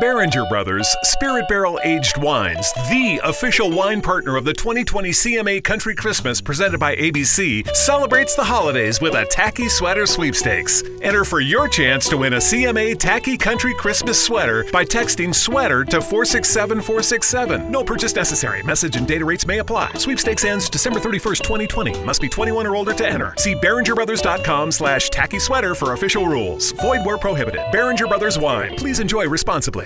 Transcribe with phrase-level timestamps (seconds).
[0.00, 5.94] Beringer Brothers Spirit Barrel Aged Wines, the official wine partner of the 2020 CMA Country
[5.94, 10.82] Christmas presented by ABC, celebrates the holidays with a tacky sweater sweepstakes.
[11.00, 15.84] Enter for your chance to win a CMA Tacky Country Christmas sweater by texting sweater
[15.84, 17.70] to 467467.
[17.70, 18.62] No purchase necessary.
[18.64, 19.92] Message and data rates may apply.
[19.94, 22.04] Sweepstakes ends December 31st, 2020.
[22.04, 23.34] Must be 21 or older to enter.
[23.38, 26.72] See BeringerBrothers.com slash tacky sweater for official rules.
[26.72, 27.60] Void where prohibited.
[27.72, 28.76] Beringer Brothers Wine.
[28.76, 29.85] Please enjoy responsibly.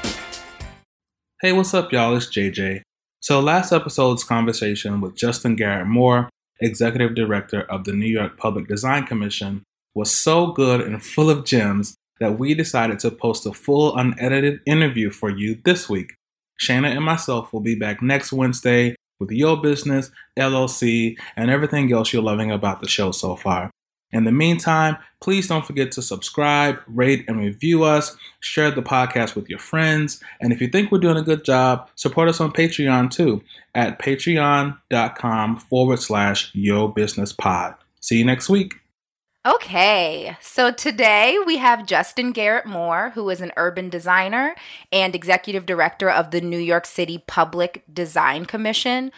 [1.41, 2.15] Hey, what's up, y'all?
[2.15, 2.83] It's JJ.
[3.19, 8.67] So, last episode's conversation with Justin Garrett Moore, Executive Director of the New York Public
[8.67, 9.63] Design Commission,
[9.95, 14.59] was so good and full of gems that we decided to post a full unedited
[14.67, 16.13] interview for you this week.
[16.61, 22.13] Shana and myself will be back next Wednesday with Your Business, LLC, and everything else
[22.13, 23.71] you're loving about the show so far.
[24.13, 28.15] In the meantime, please don't forget to subscribe, rate, and review us.
[28.39, 30.21] Share the podcast with your friends.
[30.39, 33.41] And if you think we're doing a good job, support us on Patreon too
[33.73, 37.75] at patreon.com forward slash yo business pod.
[38.01, 38.73] See you next week.
[39.43, 44.53] Okay, so today we have Justin Garrett Moore, who is an urban designer
[44.91, 49.11] and executive director of the New York City Public Design Commission.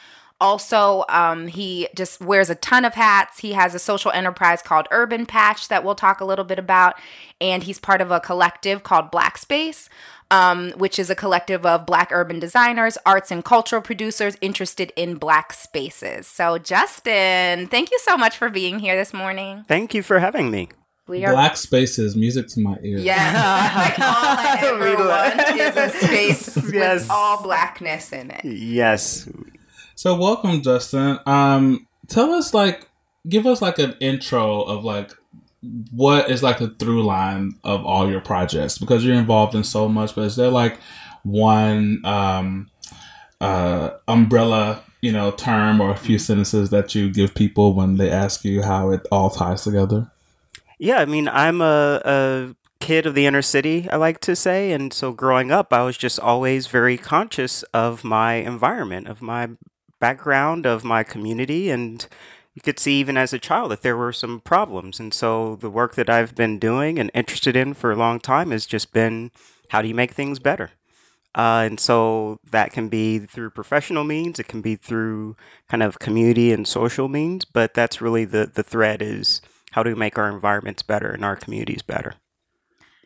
[0.44, 3.40] Also, um, he just wears a ton of hats.
[3.40, 6.96] He has a social enterprise called UrbanPatch that we'll talk a little bit about.
[7.40, 9.88] And he's part of a collective called Black Space,
[10.32, 15.16] um, which is a collective of Black urban designers, arts, and cultural producers interested in
[15.16, 16.28] Black spaces.
[16.28, 19.64] So, Justin, thank you so much for being here this morning.
[19.70, 20.68] Thank you for having me.
[21.06, 23.03] We are Black spaces, music to my ears.
[23.03, 27.02] Yes, like all I ever want is a space yes.
[27.02, 28.46] with all blackness in it.
[28.46, 29.28] Yes,
[30.03, 31.18] so welcome, Justin.
[31.25, 32.90] Um, tell us like,
[33.30, 35.14] give us like an intro of like
[35.91, 39.88] what is like the through line of all your projects because you're involved in so
[39.88, 40.14] much.
[40.14, 40.78] But is there like
[41.24, 42.69] one um,
[43.40, 48.12] uh, umbrella, you know, term or a few sentences that you give people when they
[48.12, 50.12] ask you how it all ties together?
[50.80, 54.74] Yeah, I mean, I'm a, a kid of the inner city, I like to say.
[54.74, 59.47] And so growing up, I was just always very conscious of my environment, of my
[60.03, 62.08] background of my community and
[62.53, 65.00] you could see even as a child that there were some problems.
[65.00, 68.52] And so the work that i've been doing and interested in for a long time
[68.52, 69.31] has just been
[69.69, 70.72] how do you make things better?
[71.34, 75.38] Uh, and so that can be through professional means it can be through
[75.69, 79.41] kind of community and social means but that's really the the thread is
[79.72, 82.16] how do we make our environments better and our communities better.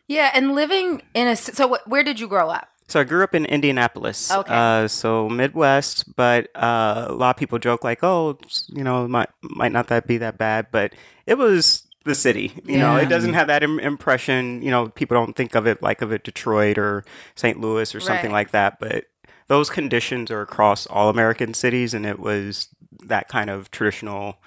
[0.08, 3.34] Yeah and living in a so where did you grow up so I grew up
[3.34, 4.30] in Indianapolis.
[4.30, 4.52] Okay.
[4.52, 8.38] Uh, so Midwest, but uh, a lot of people joke like, "Oh,
[8.68, 10.94] you know, might might not that be that bad," but
[11.26, 12.54] it was the city.
[12.64, 12.80] You yeah.
[12.80, 14.62] know, it doesn't have that Im- impression.
[14.62, 17.04] You know, people don't think of it like of it Detroit or
[17.34, 17.60] St.
[17.60, 18.38] Louis or something right.
[18.38, 18.80] like that.
[18.80, 19.04] But
[19.48, 22.68] those conditions are across all American cities, and it was
[23.04, 24.38] that kind of traditional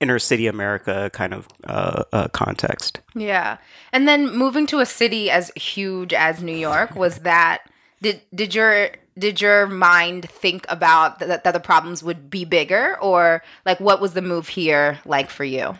[0.00, 3.00] inner city America kind of uh, uh, context.
[3.14, 3.58] Yeah,
[3.92, 7.66] and then moving to a city as huge as New York was that
[8.04, 12.98] did did your did your mind think about that, that the problems would be bigger?
[13.00, 15.78] Or like what was the move here like for you?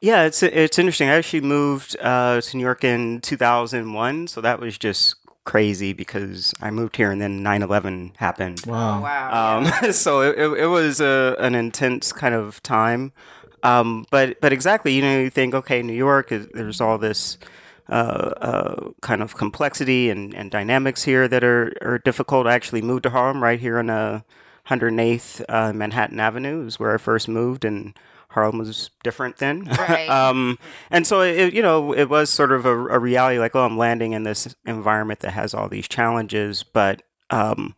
[0.00, 1.08] Yeah it's it's interesting.
[1.08, 5.14] I actually moved uh, to new york in 2001 so that was just
[5.44, 8.62] crazy because i moved here and then 9-11 happened.
[8.66, 8.98] Wow.
[8.98, 9.58] Oh, wow.
[9.58, 9.90] Um, yeah.
[10.04, 13.12] so it, it, it was a, an intense kind of time.
[13.62, 17.38] Um, but but exactly you know you think okay new york is, there's all this
[17.90, 22.46] uh, uh, kind of complexity and, and dynamics here that are, are difficult.
[22.46, 24.20] I actually moved to Harlem right here on uh,
[24.68, 27.98] 108th uh, Manhattan Avenue is where I first moved, and
[28.28, 29.64] Harlem was different then.
[29.78, 30.08] Right.
[30.28, 30.58] um,
[30.90, 33.76] and so it, you know, it was sort of a, a, reality, like, oh, I'm
[33.76, 36.62] landing in this environment that has all these challenges.
[36.62, 37.74] But um,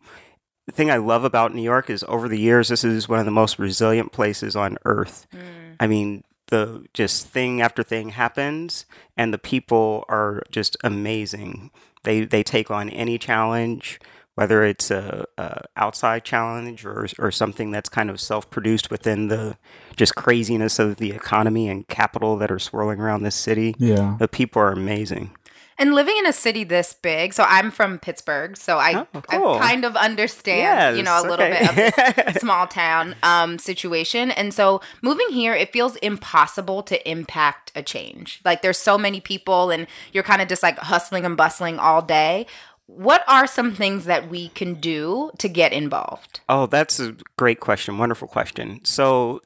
[0.67, 3.25] the thing I love about New York is over the years, this is one of
[3.25, 5.25] the most resilient places on earth.
[5.33, 5.75] Mm.
[5.79, 8.85] I mean, the just thing after thing happens
[9.17, 11.71] and the people are just amazing.
[12.03, 13.99] They they take on any challenge
[14.35, 19.57] whether it's a, a outside challenge or or something that's kind of self-produced within the
[19.95, 23.75] just craziness of the economy and capital that are swirling around this city.
[23.77, 24.15] Yeah.
[24.19, 25.35] The people are amazing
[25.77, 29.53] And living in a city this big, so I'm from Pittsburgh, so I, Oh, cool.
[29.53, 31.67] I kind of understand, you know, a little okay.
[31.67, 34.31] bit of this small town um, situation.
[34.31, 38.41] And so moving here, it feels impossible to impact a change.
[38.45, 42.01] Like there's so many people, and you're kind of just like hustling and bustling all
[42.01, 42.45] day.
[42.85, 46.41] What are some things that we can do to get involved?
[46.49, 47.97] Oh, that's a great question.
[47.97, 48.83] Wonderful question.
[48.83, 49.41] So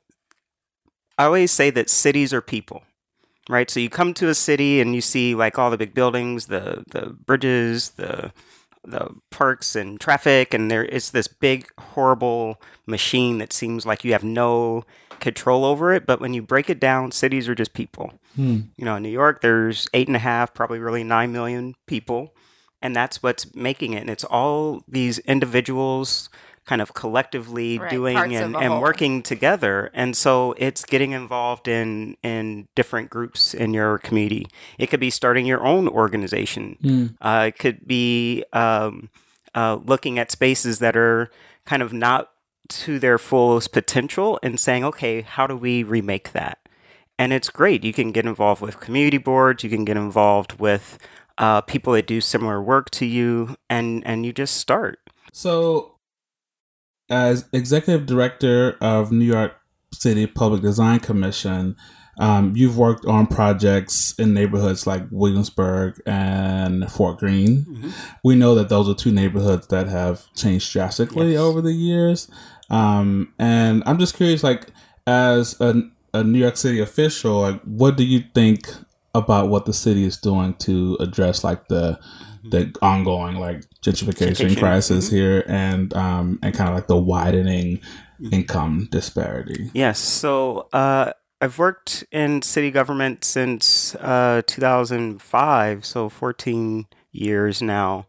[1.18, 2.84] I always say that cities are people,
[3.50, 3.70] right?
[3.70, 6.84] So you come to a city and you see like all the big buildings, the
[6.90, 8.32] the bridges, the
[8.84, 14.14] the parks and traffic, and there it's this big horrible machine that seems like you
[14.14, 14.84] have no
[15.20, 16.06] control over it.
[16.06, 18.14] But when you break it down, cities are just people.
[18.36, 18.62] Hmm.
[18.78, 22.34] You know, in New York, there's eight and a half, probably really nine million people,
[22.82, 24.02] and that's what's making it.
[24.02, 26.30] And it's all these individuals
[26.68, 28.82] kind of collectively Right, doing and, and whole.
[28.82, 29.90] working together.
[29.94, 34.46] And so it's getting involved in in different groups in your community.
[34.78, 37.16] It could be starting your own organization.
[37.22, 39.10] Uh, it could be um,
[39.56, 41.32] uh, looking at spaces that are
[41.66, 42.32] kind of not
[42.70, 46.60] to their fullest potential and saying, okay, how do we remake that?
[47.18, 47.84] And it's great.
[47.84, 49.64] You can get involved with community boards.
[49.64, 51.00] You can get involved with
[51.38, 55.00] uh, people that do similar work to you, and and you just start.
[55.32, 55.97] So,
[57.10, 59.54] as executive director of New York
[59.94, 61.76] City Public Design Commission,
[62.20, 67.94] um, you've worked on projects in neighborhoods like Williamsburg and Fort Greene.
[68.24, 71.40] We know that those are two neighborhoods that have changed drastically Yes.
[71.40, 72.30] over the years.
[72.70, 74.68] Um, and I'm just curious, like,
[75.06, 75.84] as a,
[76.14, 78.68] a New York City official, like, what do you think
[79.14, 82.00] about what the city is doing to address like the
[82.50, 87.82] the ongoing like gentrification crisis here and um and kind of like the widening
[88.32, 89.70] income disparity?
[89.74, 90.00] Yes.
[90.00, 98.08] So uh, I've worked in city government since uh, 2005, so 14 years now.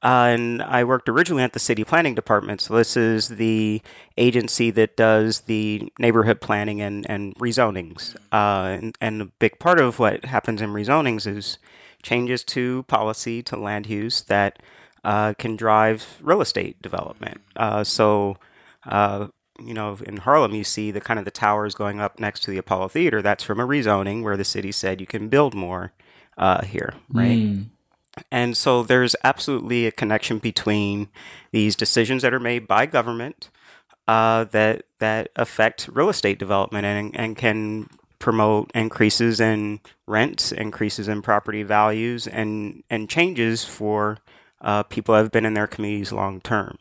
[0.00, 2.60] Uh, and I worked originally at the city planning department.
[2.60, 3.82] So this is the
[4.16, 8.14] agency that does the neighborhood planning and, and rezonings.
[8.30, 11.58] Uh, and, and a big part of what happens in rezonings is
[12.02, 14.60] changes to policy, to land use that
[15.04, 17.40] uh, can drive real estate development.
[17.56, 18.36] Uh, so
[18.86, 19.28] uh,
[19.60, 22.50] you know, in Harlem, you see the kind of the towers going up next to
[22.50, 23.20] the Apollo Theater.
[23.20, 25.92] That's from a rezoning where the city said you can build more
[26.36, 27.32] uh, here, right?
[28.30, 31.08] And so there's absolutely a connection between
[31.52, 33.50] these decisions that are made by government
[34.06, 41.08] uh, that that affect real estate development and and can promote increases in rents, increases
[41.08, 44.18] in property values, and and changes for
[44.60, 46.78] uh, people that have been in their communities long term.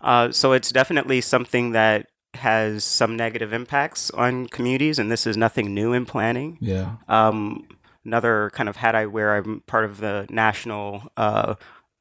[0.00, 5.36] Uh, so it's definitely something that has some negative impacts on communities, and this is
[5.36, 6.58] nothing new in planning.
[6.60, 6.96] Yeah.
[7.08, 7.66] Um,
[8.04, 11.54] another kind of hat I wear, I'm part of the National uh,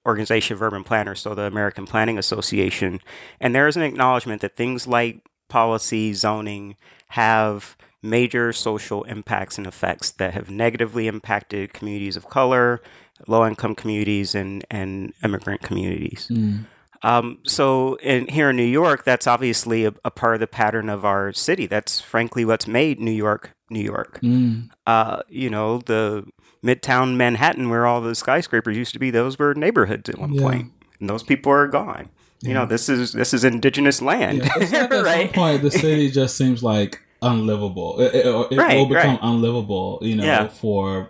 [0.06, 3.00] Organization of Urban Planners, so the American Planning Association.
[3.40, 6.76] And there is an acknowledgement that things like policy, zoning
[7.10, 12.82] have major social impacts and effects that have negatively impacted communities of color,
[13.28, 16.30] low income communities, and, and immigrant communities.
[17.02, 20.90] Um, so in, here in New York, that's obviously a, a part of the pattern
[20.90, 21.66] of our city.
[21.66, 24.20] That's frankly what's made New York, New York.
[24.86, 26.26] Uh, you know, the
[26.64, 30.42] Midtown Manhattan, where all the skyscrapers used to be, those were neighborhoods at one Yeah.
[30.42, 32.10] point, and those people are gone.
[32.42, 35.72] You know, this is this is indigenous land, Yeah, it's like at some point the
[35.72, 38.00] city just seems like unlivable.
[38.00, 39.20] It, it, it Right, will become right.
[39.22, 40.48] unlivable, you know, Yeah.
[40.48, 41.10] for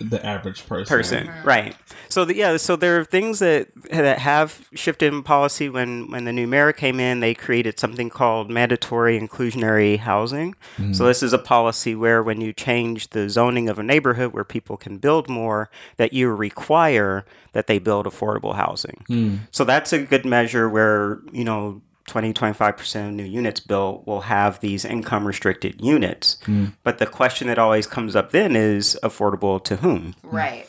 [0.00, 0.86] the average person.
[0.86, 1.76] person right
[2.08, 6.24] so the, yeah so there are things that that have shifted in policy when when
[6.24, 10.94] the new mayor came in they created something called mandatory inclusionary housing mm-hmm.
[10.94, 14.44] so this is a policy where when you change the zoning of a neighborhood where
[14.44, 15.68] people can build more
[15.98, 19.36] that you require that they build affordable housing hmm.
[19.50, 24.22] so that's a good measure where you know 20 25% of new units built will
[24.22, 26.36] have these income restricted units
[26.82, 30.66] but the question that always comes up then is affordable to whom Right.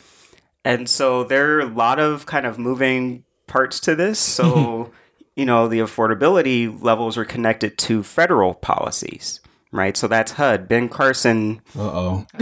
[0.64, 4.20] and so there are a lot of kind of moving parts to this.
[4.20, 4.92] So,
[5.34, 9.40] you know, the affordability levels are connected to federal policies,
[9.72, 9.96] right?
[9.96, 10.68] So that's HUD.
[10.68, 12.26] Ben Carson Uh oh.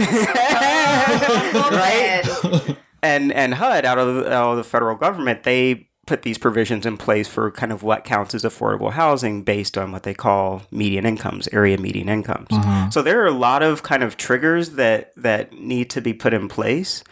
[1.71, 2.77] right.
[3.03, 6.97] and and HUD out of, out of the federal government, they put these provisions in
[6.97, 11.05] place for kind of what counts as affordable housing based on what they call median
[11.05, 12.47] incomes, area median incomes.
[12.93, 16.33] So there are a lot of kind of triggers that that need to be put
[16.33, 17.03] in place.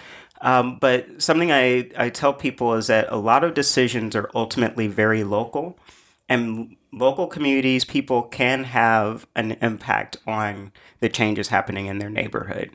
[0.41, 4.87] Um, but something I, I tell people is that a lot of decisions are ultimately
[4.87, 5.77] very local,
[6.27, 12.69] and local communities, people can have an impact on the changes happening in their neighborhood.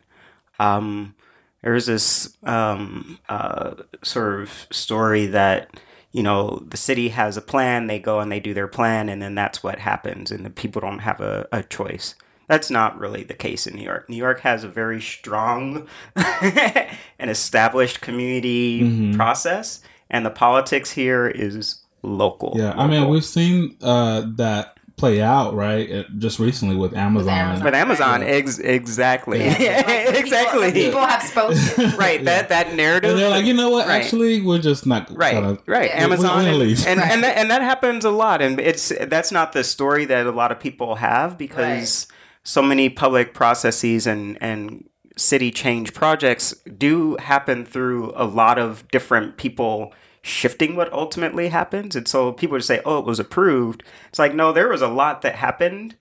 [0.58, 1.14] Um,
[1.62, 5.68] There's this um, uh, sort of story that
[6.12, 9.20] you know the city has a plan, they go and they do their plan, and
[9.22, 12.14] then that's what happens, and the people don't have a, a choice.
[12.48, 14.08] That's not really the case in New York.
[14.10, 19.16] New York has a very strong and established community Mhm.
[19.16, 22.52] process, and the politics here is local.
[22.56, 27.28] Yeah, I mean, we've seen uh, that play out right uh, just recently with Amazon.
[27.32, 27.64] Amazon.
[27.64, 28.26] with Amazon, Yeah.
[28.28, 29.82] ex- exactly, Yeah.
[30.06, 30.72] People- exactly.
[30.72, 31.96] People, have spoken.
[31.98, 33.10] right, that that narrative.
[33.10, 33.88] And they're like, you know what?
[33.88, 34.02] Right.
[34.02, 36.04] Actually, we're just not right gonna- right Yeah.
[36.04, 38.92] We- we amazon wanna and, and, and, that, and that happens a lot and it's
[39.06, 42.06] that's not the story that a lot of people have because
[42.44, 48.86] so many public processes and and city change projects do happen through a lot of
[48.88, 51.96] different people shifting what ultimately happens.
[51.96, 53.82] And so people would say oh it was approved.
[54.08, 55.96] It's like no there was a lot that happened.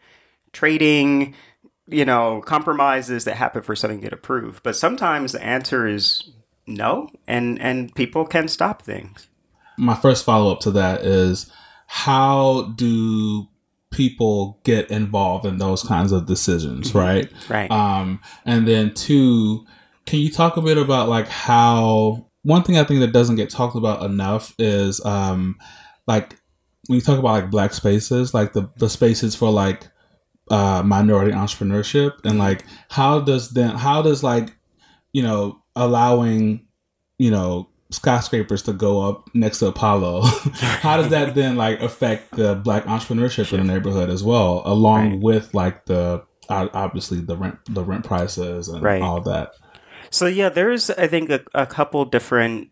[0.53, 1.33] Trading
[1.87, 4.63] you know compromises that happen for something to get approved.
[4.63, 6.31] But sometimes the answer is
[6.67, 9.27] no and and people can stop things.
[9.77, 11.51] My first follow up to that is
[11.87, 13.47] how do
[13.91, 17.29] people get involved in those kinds of decisions, right?
[17.49, 17.69] right.
[17.69, 19.65] Um, and then two,
[20.05, 23.49] can you talk a bit about like how one thing I think that doesn't get
[23.49, 25.57] talked about enough is um,
[26.07, 26.37] like
[26.87, 29.87] when you talk about like black spaces, like the the spaces for like
[30.49, 34.55] uh, minority entrepreneurship, and like how does then how does like
[35.13, 36.65] you know allowing
[37.19, 40.21] you know skyscrapers to go up next to Apollo,
[40.55, 45.11] how does that then like affect the black entrepreneurship in the neighborhood as well, along
[45.11, 45.19] Right.
[45.19, 49.01] with like the obviously the rent the rent prices and Right.
[49.01, 49.53] all that.
[50.11, 52.69] So yeah, there's I think a, a couple different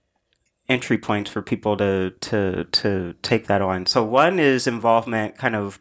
[0.67, 3.87] entry points for people to to to take that on.
[3.87, 5.79] So one is involvement kind of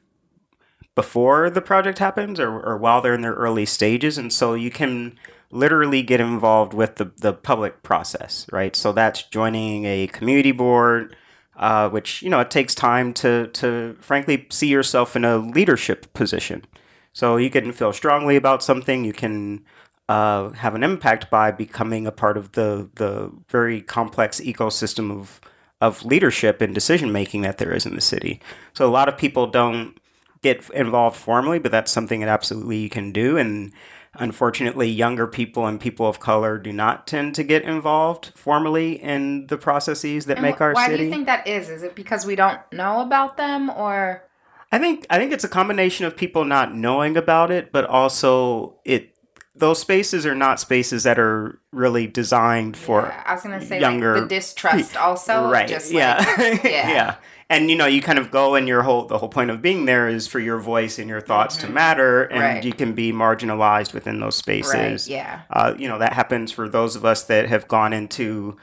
[0.94, 4.18] before the project happens or, or while they're in their early stages.
[4.18, 5.18] And so you can
[5.50, 8.74] literally get involved with the, the public process right?
[8.76, 11.16] So that's joining a community board
[11.58, 16.12] uh, which you know it takes time to to frankly see yourself in a leadership
[16.14, 16.64] position.
[17.12, 19.04] So you can feel strongly about something.
[19.04, 19.64] You can
[20.08, 25.40] uh, have an impact by becoming a part of the the very complex ecosystem of
[25.80, 28.40] of leadership and decision making that there is in the city.
[28.72, 29.98] So a lot of people don't
[30.42, 33.36] get involved formally, but that's something that absolutely you can do.
[33.36, 33.72] And
[34.14, 39.46] unfortunately, younger people and people of color do not tend to get involved formally in
[39.46, 40.94] the processes that And make our why city.
[40.94, 41.68] Why do you think that is?
[41.68, 44.24] Is it because we don't know about them or
[44.70, 48.76] I think I think it's a combination of people not knowing about it, but also
[48.84, 49.14] it
[49.58, 53.80] those spaces are not spaces that are really designed for Yeah, I was gonna say
[53.80, 55.48] younger like the distrust also.
[55.48, 55.68] right.
[55.68, 56.16] Just yeah.
[56.38, 56.90] Like, yeah.
[56.90, 57.14] yeah.
[57.50, 59.86] And you know, you kind of go and your whole the whole point of being
[59.86, 62.54] there is for your voice and your thoughts to matter and Mm-hmm.
[62.56, 62.64] Right.
[62.64, 64.64] you can be marginalized within those Right.
[64.64, 65.08] spaces.
[65.08, 65.40] Yeah.
[65.50, 68.56] Uh, you know, that happens for those of us that have gone into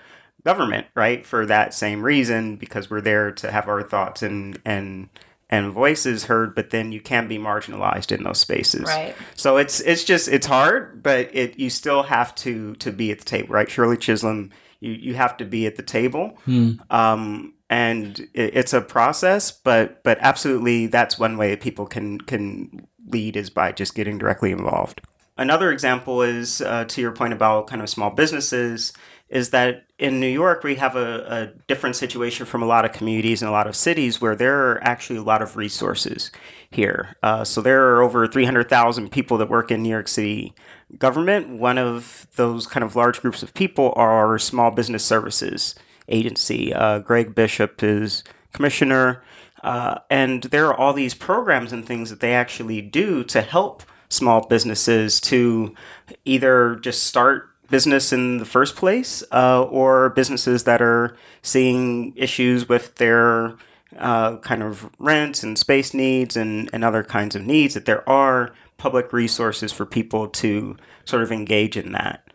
[0.43, 1.25] government, right?
[1.25, 5.09] For that same reason, because we're there to have our thoughts and and
[5.49, 8.85] and voices heard, but then you can be marginalized in those spaces.
[8.85, 9.15] Right.
[9.35, 13.19] So it's it's just it's hard, but it you still have to to be at
[13.19, 13.69] the table, right?
[13.69, 16.37] Shirley Chisholm, you you have to be at the table,
[16.89, 22.87] um, and it, it's a process, but but absolutely that's one way people can can
[23.07, 25.01] lead is by just getting directly involved.
[25.37, 28.93] Another example is uh, to your point about kind of small businesses
[29.29, 32.91] is that in New York we have a, a different situation from a lot of
[32.91, 36.31] communities and a lot of cities where there are actually a lot of resources
[36.69, 37.15] here.
[37.23, 40.53] Uh, so there are over 300,000 people that work in New York City
[40.97, 41.49] government.
[41.49, 45.75] One of those kind of large groups of people are Small Business Services
[46.07, 46.73] Agency.
[46.73, 49.23] Uh, Gregg Bishop is commissioner.
[49.63, 53.81] Uh, and there are all these programs and things that they actually do to help
[54.09, 55.73] small businesses to
[56.23, 62.69] either just start business in the first place uh, or businesses that are seeing issues
[62.69, 63.55] with their
[63.97, 68.07] uh, kind of rent and space needs and, and other kinds of needs, that there
[68.09, 72.27] are public resources for people to sort of engage in that.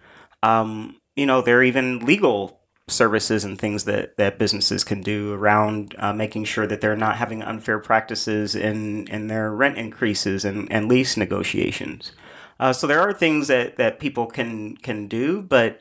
[0.42, 5.32] Um, you know, there are even legal services and things that, that businesses can do
[5.34, 10.44] around uh, making sure that they're not having unfair practices in, in their rent increases
[10.44, 12.12] and, and lease negotiations.
[12.61, 15.81] Uh, so there are things that, that people can can do, but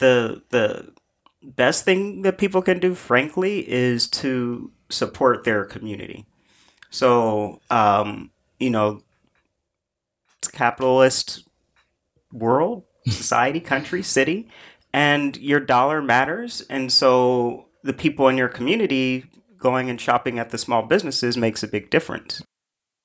[0.00, 0.92] the the
[1.40, 6.26] best thing that people can do, frankly, is to support their community.
[6.90, 9.02] So um, you know,
[10.50, 11.44] capitalist
[12.32, 14.48] world, society, country, city,
[14.92, 16.60] and your dollar matters.
[16.68, 19.26] And so the people in your community
[19.58, 22.42] going and shopping at the small businesses makes a big difference.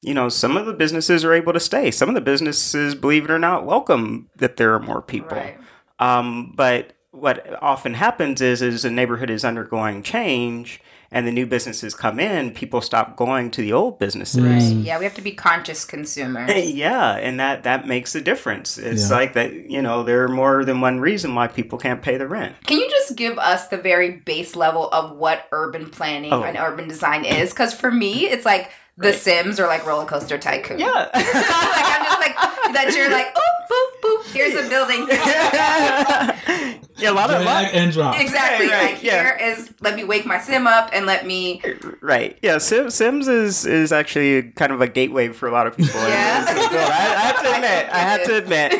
[0.02, 1.92] You know, some of the businesses are able to stay.
[1.92, 5.38] Some of the businesses, believe it or not, welcome that there are more people.
[5.38, 5.58] Right.
[6.00, 10.82] Um, but what often happens is is a neighborhood is undergoing change
[11.14, 14.42] and the new businesses come in, people stop going to the old businesses.
[14.42, 14.78] Right.
[14.82, 16.50] Yeah, we have to be conscious consumers.
[16.72, 18.78] Yeah, and that that makes a difference.
[18.78, 19.18] It's Yeah.
[19.18, 22.28] like that, you know, there are more than one reason why people can't pay the
[22.28, 22.56] rent.
[22.66, 26.44] Can you just give us the very base level of what urban planning Oh.
[26.44, 27.50] and urban design is?
[27.52, 30.80] Because for me, it's like The Sims or like Roller Coaster Tycoon.
[30.80, 30.88] Yeah.
[31.14, 32.36] like I'm just like
[32.74, 32.94] that.
[32.96, 34.34] You're like, oh, boop, boop.
[34.34, 35.08] Here's a building.
[36.98, 38.20] yeah, a lot of lot, and drop.
[38.20, 38.68] exactly.
[38.68, 39.24] Right, right, like yeah.
[39.24, 41.62] here is let me wake my sim up and let me.
[42.02, 42.38] right.
[42.42, 46.00] Yeah, Sim, Sims is is actually kind of a gateway for a lot of people.
[46.02, 46.46] Yeah.
[46.48, 47.90] I, I have to admit.
[47.94, 48.76] I have to admit.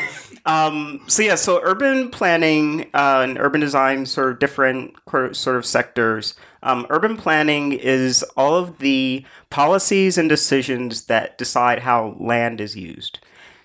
[0.46, 4.96] Um, so yeah, so urban planning uh, and urban design, sort of different
[5.36, 6.36] sort of sectors.
[6.64, 12.76] Um, urban planning is all of the policies and decisions that decide how land is
[12.76, 13.20] used.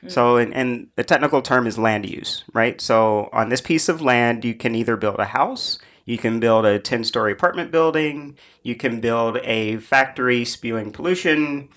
[0.08, 2.80] So, and, and the technical term is land use, right?
[2.80, 6.64] So, on this piece of land, you can either build a house, you can build
[6.64, 11.68] a 10 story apartment building, you can build a factory spewing pollution,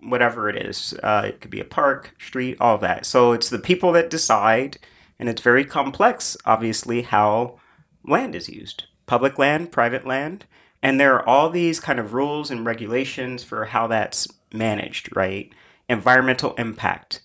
[0.00, 0.94] whatever it is.
[1.02, 3.06] Uh, it could be a park, street, all of that.
[3.06, 4.78] So, it's the people that decide,
[5.18, 7.60] and it's very complex, obviously, how
[8.04, 10.44] land is used public land, private land.
[10.86, 15.52] And there are all these kind of rules and regulations for how that's managed, right?
[15.88, 17.22] Environmental impact.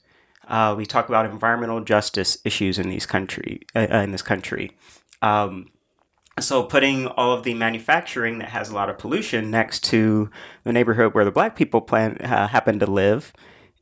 [0.47, 4.71] Uh, we talk about environmental justice issues in these country uh, uh, in this country.
[5.21, 5.69] Um,
[6.39, 10.31] so putting all of the manufacturing that has a lot of pollution next to
[10.63, 13.31] the neighborhood where the black people plan uh, happen to live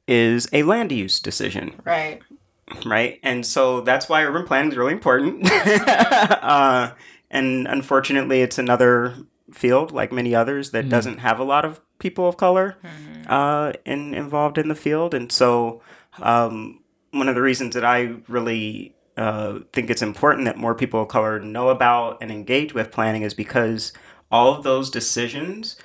[0.09, 2.21] is a land use decision Right.
[2.85, 3.21] right?
[3.23, 5.49] And so that's why urban planning is really important.
[5.87, 6.91] uh,
[7.31, 9.15] and unfortunately, it's another
[9.53, 12.77] field, like many others, that doesn't have a lot of people of color
[13.27, 15.13] uh, in, involved in the field.
[15.13, 15.81] And so,
[16.21, 21.01] um, one of the reasons that I really uh, think it's important that more people
[21.01, 23.91] of color know about and engage with planning is because
[24.31, 25.75] all of those decisions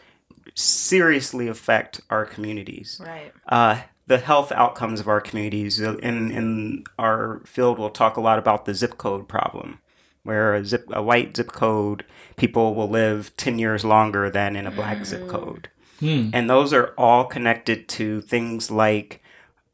[0.55, 3.33] seriously affect our communities Right.
[3.49, 5.81] uh, the health outcomes of our communities.
[5.81, 9.79] Uh, In in our field, we'll talk a lot about the zip code problem,
[10.25, 12.05] where a zip a white zip code
[12.37, 15.69] people will live ten years longer than in a black zip code,
[16.33, 19.23] and those are all connected to things like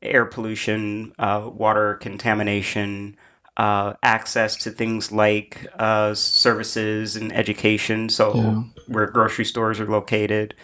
[0.02, 3.16] air pollution, uh, water contamination.
[3.56, 8.62] Uh, access to things like uh, services and education, so Yeah.
[8.86, 10.54] where grocery stores are located,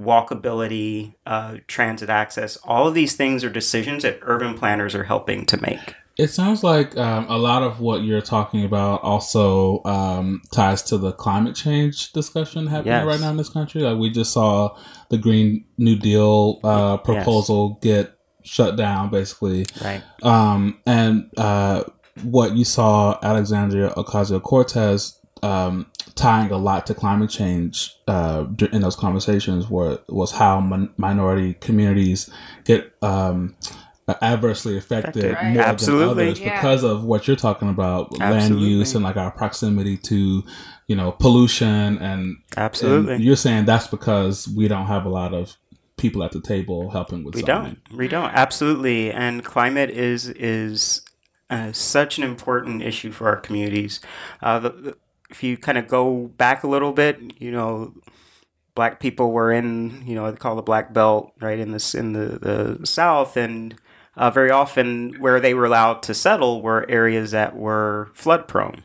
[0.00, 2.56] walkability, uh, transit access.
[2.58, 5.94] All of these things are decisions that urban planners are helping to make.
[6.18, 10.98] It sounds like um, a lot of what you're talking about also um, ties to
[10.98, 13.06] the climate change discussion happening Yes.
[13.06, 13.82] right now in this country.
[13.82, 14.76] Like we just saw
[15.10, 19.66] the Green New Deal uh, proposal get shut down, basically.
[19.82, 20.02] Right.
[20.24, 21.84] Um, and uh,
[22.24, 28.80] what you saw Alexandria Ocasio Cortez um, tying a lot to climate change uh, in
[28.82, 32.28] those conversations were, was how min- minority communities
[32.64, 33.54] get um,
[34.22, 35.54] adversely affected Affected, right.
[35.54, 36.06] more Absolutely.
[36.24, 36.60] than others Yeah.
[36.60, 40.42] because of what you're talking about land use and like our proximity to
[40.86, 43.14] you know pollution and Absolutely.
[43.14, 45.56] and you're saying that's because we don't have a lot of
[45.96, 47.76] people at the table helping with we something.
[47.90, 47.98] don't.
[47.98, 48.30] We don't.
[48.32, 49.10] Absolutely.
[49.12, 51.02] And climate is is
[51.50, 54.00] uh, such an important issue for our communities.
[54.42, 54.96] Uh, the, the,
[55.30, 57.92] if you kind of go back a little bit, you know,
[58.74, 62.12] black people were in, you know, they call the Black Belt, right in this in
[62.12, 63.74] the the South, and
[64.18, 68.82] uh, very often where they were allowed to settle were areas that were flood prone.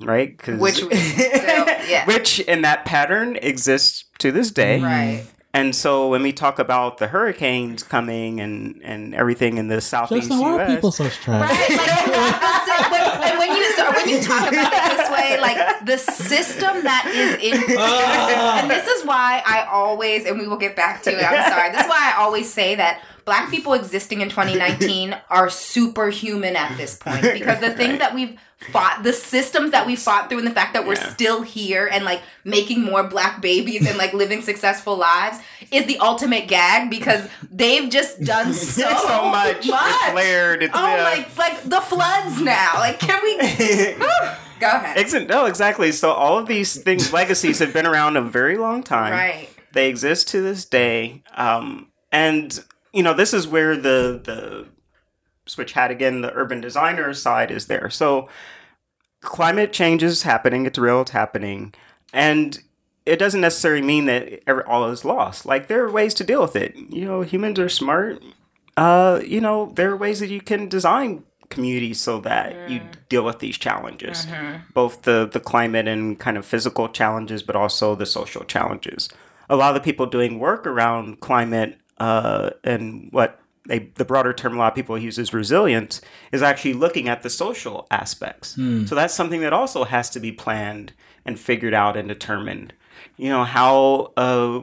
[0.00, 2.04] Right, 'Cause- Which was yeah.
[2.06, 4.80] which in that pattern exists to this day.
[4.80, 5.24] right.
[5.52, 10.28] And so when we talk about the hurricanes coming and, and everything in the southeast
[10.28, 11.48] Justin, why U.S., people such trash?
[11.48, 15.86] Right, like, when, and when you so when you talk about it this way, like
[15.86, 20.74] the system that is in, and this is why I always, and we will get
[20.74, 21.22] back to it.
[21.22, 21.70] I'm sorry.
[21.70, 26.76] This is why I always say that black people existing in 2019 are superhuman at
[26.76, 28.38] this point because the things that we've
[28.70, 31.12] fought, the systems that we fought through, and the fact that we're Yeah.
[31.12, 35.38] still here and like making more black babies and like living successful lives
[35.70, 39.58] is the ultimate gag because they've just done so, so much.
[39.66, 40.62] It's layered.
[40.62, 41.02] It's, Oh yeah.
[41.02, 41.26] my!
[41.36, 42.72] Like the floods now.
[42.76, 43.36] Like, can we
[44.60, 45.28] go ahead?
[45.28, 45.92] No, exactly.
[45.92, 49.12] So all of these things, legacies, have been around a very long time.
[49.12, 49.48] Right.
[49.72, 52.62] They exist to this day, um, and
[52.94, 54.66] you know this is where the the
[55.46, 56.22] switch hat again.
[56.22, 57.90] The urban designer side is there.
[57.90, 58.28] So
[59.20, 60.66] climate change is happening.
[60.66, 61.02] It's real.
[61.02, 61.74] It's happening,
[62.12, 62.60] and
[63.04, 65.44] it doesn't necessarily mean that every, all is lost.
[65.44, 66.74] Like there are ways to deal with it.
[66.76, 68.22] You know, humans are smart.
[68.76, 73.22] Uh, you know, there are ways that you can design communities so that you deal
[73.24, 74.26] with these challenges,
[74.72, 79.08] both the the climate and kind of physical challenges, but also the social challenges.
[79.48, 84.32] A lot of the people doing work around climate uh, and what they, the broader
[84.32, 86.00] term a lot of people use is resilience
[86.32, 88.56] is actually looking at the social aspects.
[88.86, 90.92] So that's something that also has to be planned
[91.24, 92.74] and figured out and determined.
[93.16, 94.62] You know how a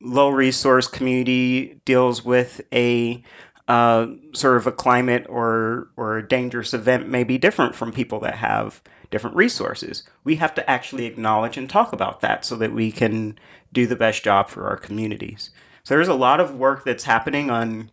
[0.00, 3.22] low resource community deals with a
[3.66, 8.20] uh, sort of a climate or or a dangerous event may be different from people
[8.20, 10.04] that have different resources.
[10.24, 13.38] We have to actually acknowledge and talk about that so that we can
[13.72, 15.50] do the best job for our communities.
[15.88, 17.90] So there's a lot of work that's happening on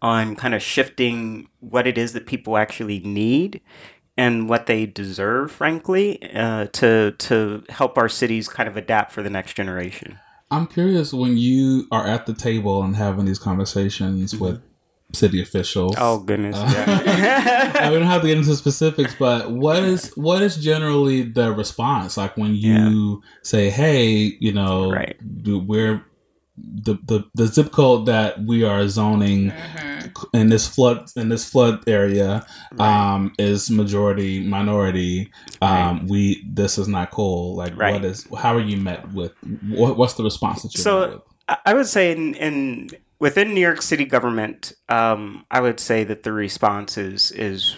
[0.00, 3.60] on kind of shifting what it is that people actually need
[4.16, 9.24] and what they deserve, frankly, uh, to to help our cities kind of adapt for
[9.24, 10.20] the next generation.
[10.52, 14.62] I'm curious when you are at the table and having these conversations with
[15.12, 15.96] city officials.
[15.96, 16.04] Mm-hmm.
[16.04, 16.56] Oh goodness!
[16.56, 17.72] Uh, yeah.
[17.80, 22.16] I don't have to get into specifics, but what is what is generally the response
[22.16, 25.16] like when you say, "Hey, you know, Right.
[25.44, 26.04] we're
[26.84, 29.52] the, the the zip code that we are zoning
[30.32, 32.46] in this flood in this flood area
[32.78, 35.30] um, is majority minority.
[35.62, 37.56] Um, We this is not cool.
[37.56, 37.94] Like, Right.
[37.94, 39.32] what is how are you met with?
[39.68, 41.22] What, what's the response that you So-
[41.64, 42.90] I would say in, in
[43.20, 47.76] within New York City government, um, I would say that the response is is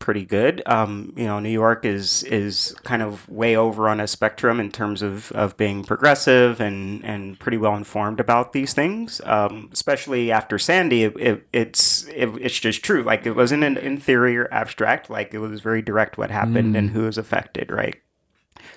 [0.00, 0.62] pretty good.
[0.66, 4.72] Um, you know, New York is is kind of way over on a spectrum in
[4.72, 9.20] terms of, of being progressive and, and pretty well informed about these things.
[9.24, 13.02] Um, especially after Sandy, it, it, it's it, it's just true.
[13.04, 15.08] Like it wasn't in, in theory or abstract.
[15.08, 17.70] Like it was very direct what happened and who was affected.
[17.70, 17.96] Right.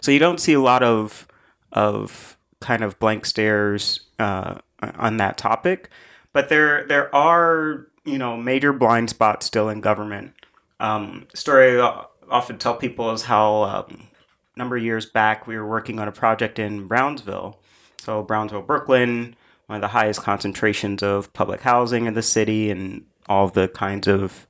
[0.01, 1.27] So you don't see a lot of
[1.71, 5.89] of kind of blank stares uh, on that topic,
[6.33, 10.33] but there there are you know major blind spots still in government.
[10.79, 14.07] Um, story I often tell people is how um,
[14.55, 17.59] a number of years back we were working on a project in Brownsville,
[17.99, 19.35] so Brownsville, Brooklyn,
[19.67, 24.07] one of the highest concentrations of public housing in the city, and all the kinds
[24.07, 24.47] of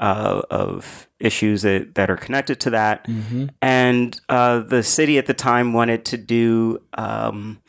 [0.00, 3.06] uh, of issues that, that are connected to that.
[3.62, 7.62] And uh, the city at the time wanted to do um,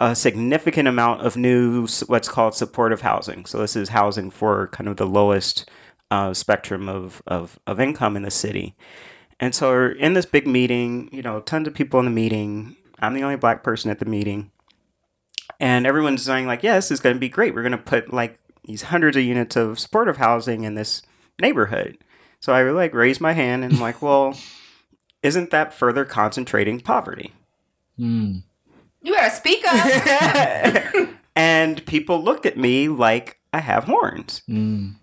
[0.00, 3.44] a significant amount of new, what's called supportive housing.
[3.44, 5.68] So, this is housing for kind of the lowest
[6.14, 8.76] uh, spectrum of, of, of income in the city.
[9.40, 12.76] And so, we're in this big meeting, you know, tons of people in the meeting.
[13.00, 14.52] I'm the only black person at the meeting.
[15.58, 17.54] And everyone's saying, like, yeah, this is going to be great.
[17.54, 21.02] We're going to put like these hundreds of units of supportive housing in this
[21.40, 21.98] neighborhood.
[22.40, 24.36] So I like raised my hand and I'm like, well,
[25.22, 27.32] isn't that further concentrating poverty?
[27.96, 28.38] Hmm.
[29.02, 31.08] You better speak up.
[31.36, 34.42] and people look at me like I have horns.
[34.48, 34.94] Mm.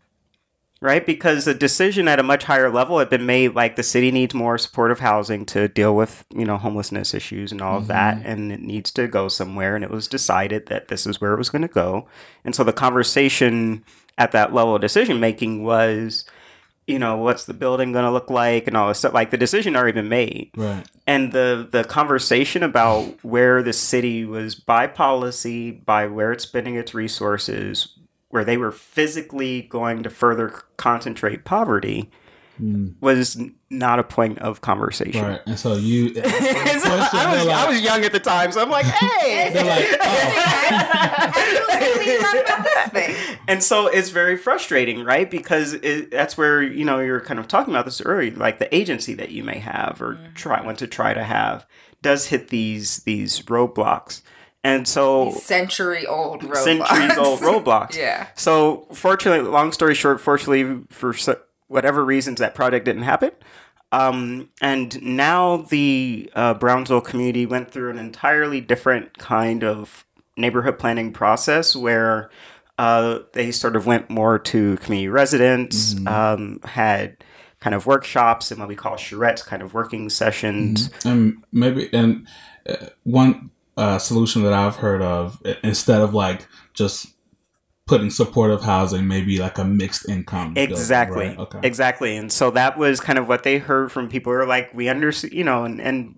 [0.82, 1.06] Right?
[1.06, 4.34] Because a decision at a much higher level had been made like the city needs
[4.34, 8.18] more supportive housing to deal with, you know, homelessness issues and all of that.
[8.18, 8.26] Mm-hmm.
[8.26, 9.76] And it needs to go somewhere.
[9.76, 12.08] And it was decided that this is where it was going to go.
[12.44, 13.86] And so the conversation
[14.18, 16.26] at that level of decision making was,
[16.88, 19.14] you know, what's the building going to look like and all this stuff.
[19.14, 20.50] Like the decision already been made.
[20.58, 20.84] Right.
[21.06, 26.76] and the the conversation about where the city was by policy by where it's spending
[26.76, 27.98] its resources
[28.32, 32.10] where they were physically going to further concentrate poverty
[32.58, 32.90] hmm.
[33.00, 33.40] was
[33.70, 35.42] not a point of conversation Right.
[35.46, 36.14] And so you.
[36.72, 39.64] And so I, was, I was young at the time so i'm like hey They're
[39.64, 41.32] like, oh.
[43.48, 47.48] and so it's very frustrating right because it, that's where you know you're kind of
[47.48, 50.88] talking about this earlier like the agency that you may have or try want to
[50.88, 51.66] try to have
[52.02, 54.22] does hit these these roadblocks
[54.64, 56.64] and so Century old robots.
[56.64, 57.96] centuries old roadblocks.
[57.98, 58.28] Yeah.
[58.36, 61.16] So, fortunately, long story short, fortunately, for
[61.68, 63.32] whatever reasons, that project didn't happen.
[63.92, 70.06] Um, and now the uh, Brownsville community went through an entirely different kind of
[70.38, 72.30] neighborhood planning process where
[72.78, 77.18] uh, they sort of went more to community residents, um, had
[77.60, 80.90] kind of workshops and what we call charrettes, kind of working sessions.
[81.06, 82.28] and maybe and
[82.68, 83.50] uh, one
[83.82, 87.08] uh, solution that I've heard of instead of like just
[87.88, 90.54] putting supportive housing, maybe like a mixed income.
[90.54, 91.28] building, Exactly.
[91.30, 91.38] right?
[91.40, 91.60] Okay.
[91.64, 92.16] Exactly.
[92.16, 94.88] And so that was kind of what they heard from people who are like, we
[94.88, 96.18] understand, you know, and, and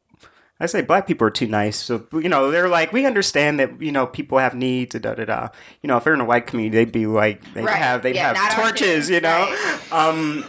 [0.63, 1.76] I say black people are too nice.
[1.78, 5.26] So, you know, they're like, we understand that, you know, people have needs, da da
[5.26, 5.49] da.
[5.82, 7.76] You know, if they're in a white community, they'd be like, they'd Right.
[7.76, 9.30] have, they'd Yeah, have torches, you know?
[9.30, 9.80] right.
[9.91, 10.43] Um,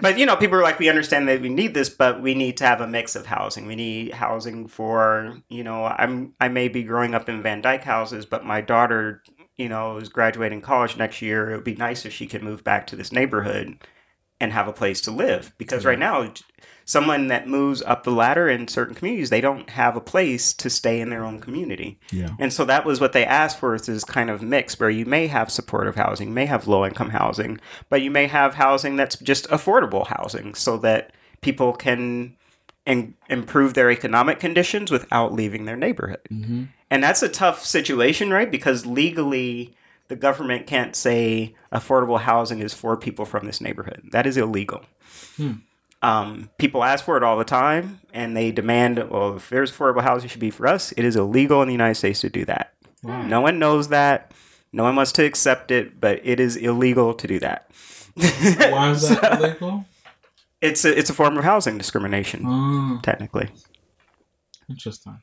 [0.00, 2.56] but, you know, people are like, we understand that we need this, but we need
[2.58, 3.66] to have a mix of housing.
[3.66, 7.84] We need housing for, you know, I'm, I may be growing up in Van Dyke
[7.84, 9.22] houses, but my daughter,
[9.58, 11.50] you know, is graduating college next year.
[11.50, 13.76] It would be nice if she could move back to this neighborhood
[14.40, 15.52] and have a place to live.
[15.58, 16.32] Because right now,
[16.86, 20.70] someone that moves up the ladder in certain communities, they don't have a place to
[20.70, 21.98] stay in their own community.
[22.12, 22.30] Yeah.
[22.38, 25.04] And so that was what they asked for is this kind of mix where you
[25.04, 29.16] may have supportive housing, may have low income housing, but you may have housing that's
[29.16, 32.36] just affordable housing so that people can
[32.86, 36.20] improve their economic conditions without leaving their neighborhood.
[36.30, 36.64] Mm-hmm.
[36.88, 38.48] And that's a tough situation, right?
[38.48, 39.74] Because legally,
[40.06, 44.02] the government can't say affordable housing is for people from this neighborhood.
[44.12, 44.84] That is illegal.
[45.36, 45.54] Hmm.
[46.02, 50.02] Um, people ask for it all the time, and they demand, well, if there's affordable
[50.02, 50.92] housing, it should be for us.
[50.92, 52.72] It is illegal in the United States to do that.
[53.02, 54.32] No one knows that.
[54.72, 57.70] No one wants to accept it, but it is illegal to do that.
[58.16, 59.84] Why is that illegal?
[60.60, 63.48] It's a, it's a form of housing discrimination, Oh, technically.
[64.68, 65.20] interesting.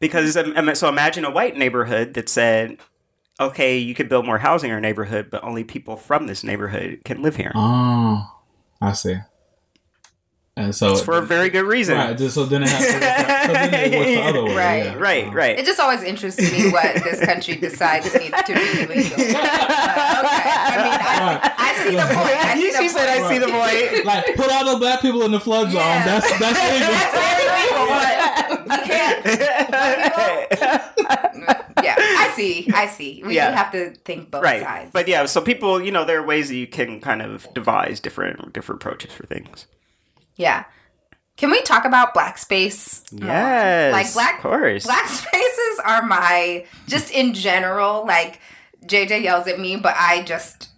[0.00, 0.34] Because
[0.78, 2.78] so imagine a white neighborhood that said,
[3.40, 7.00] okay, you could build more housing in our neighborhood, but only people from this neighborhood
[7.04, 7.52] can live here.
[7.54, 8.26] Oh,
[8.80, 9.16] I see.
[10.56, 11.96] And so It's for a very good reason.
[11.98, 12.16] right.
[12.16, 14.54] just- So then it has to work out, 'cause then it works the other way.
[14.54, 14.94] Right, yeah.
[14.94, 15.58] Right, Um, right.
[15.58, 19.20] It just always interests me what this country decides needs to be legal.
[19.20, 22.38] okay, I mean, I, I see the point.
[22.44, 23.24] I see the she said, point.
[23.24, 25.80] "I see the point." Like put all the black people in the flood zone.
[25.80, 26.04] Yeah.
[26.04, 26.92] That's that's legal.
[26.92, 28.14] That's very legal, but
[28.70, 29.26] you can't.
[31.82, 32.70] Yeah, I see.
[32.72, 33.22] I see.
[33.26, 33.50] We Yeah.
[33.50, 34.62] do have to think both right.
[34.62, 34.90] sides.
[34.92, 37.98] But yeah, so people, you know, there are ways that you can kind of devise
[38.00, 39.66] different different approaches for things.
[40.36, 40.64] Yeah.
[41.36, 43.02] Can we talk about black space?
[43.12, 43.26] more?
[43.26, 44.84] Yes, like black of course.
[44.84, 48.06] black spaces are my just in general.
[48.06, 48.40] Like
[48.86, 50.68] JJ yells at me, but I just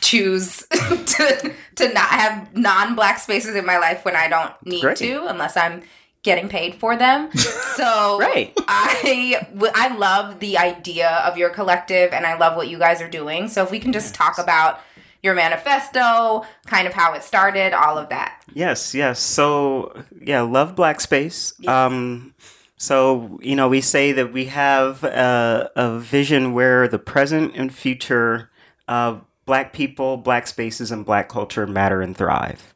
[0.00, 4.96] choose to to not have non-black spaces in my life when I don't need Great.
[4.98, 5.82] to, unless I'm
[6.22, 7.30] getting paid for them.
[7.72, 8.52] So Right.
[8.68, 13.08] I I love the idea of your collective, and I love what you guys are
[13.08, 13.48] doing.
[13.48, 14.80] So if we can just talk about
[15.22, 18.42] your manifesto, kind of how it started, all of that.
[18.54, 19.20] Yes, yes.
[19.20, 21.52] So yeah, love black space.
[21.66, 22.34] Um,
[22.76, 27.72] so you know, we say that we have a, a vision where the present and
[27.72, 28.50] future
[28.88, 32.72] of black people, black spaces, and black culture matter and thrive.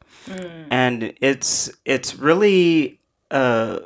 [0.69, 2.99] And it's it's really
[3.31, 3.79] uh,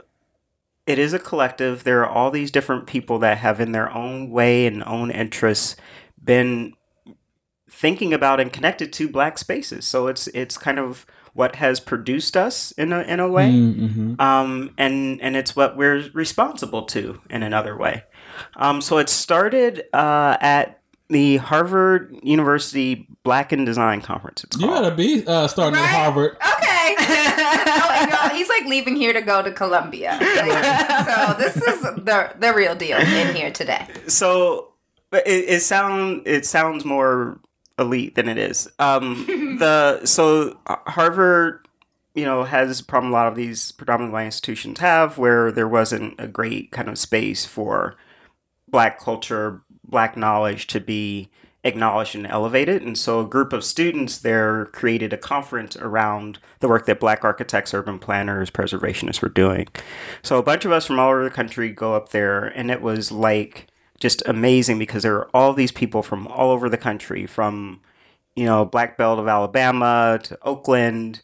[0.88, 1.84] it is a collective.
[1.84, 5.76] There are all these different people that have, in their own way and own interests,
[6.24, 6.74] been
[7.82, 9.86] thinking about and connected to black spaces.
[9.86, 14.20] So it's it's kind of what has produced us in a in a way, Mm-hmm.
[14.22, 18.04] um, and and it's what we're responsible to in another way.
[18.56, 24.44] Um, so it started uh, at the Harvard University Black in Design Conference.
[24.46, 24.84] It's You called.
[24.84, 26.32] gotta be uh, starting at Harvard.
[26.36, 26.96] Okay.
[27.00, 30.18] oh, y'all, he's like leaving here to go to Columbia.
[30.22, 33.86] Like, so this is the the real deal in here today.
[34.08, 34.74] so
[35.10, 37.40] but it, it sound it sounds more
[37.82, 38.70] elite than it is.
[38.80, 39.26] Um,
[39.60, 41.68] the so uh, Harvard,
[42.16, 45.68] you know, has a problem a lot of these predominantly white institutions have, where there
[45.68, 47.96] wasn't a great kind of space for
[48.70, 51.30] black culture, black knowledge to be
[51.64, 52.82] acknowledged and elevated.
[52.82, 57.24] And so a group of students there created a conference around the work that black
[57.24, 59.68] architects, urban planners, preservationists were doing.
[60.24, 62.82] So a bunch of us from all over the country go up there, and it
[62.82, 63.68] was like
[64.02, 67.80] just amazing because there were all these people from all over the country, from
[68.36, 71.22] you know Black Belt of Alabama to Oakland,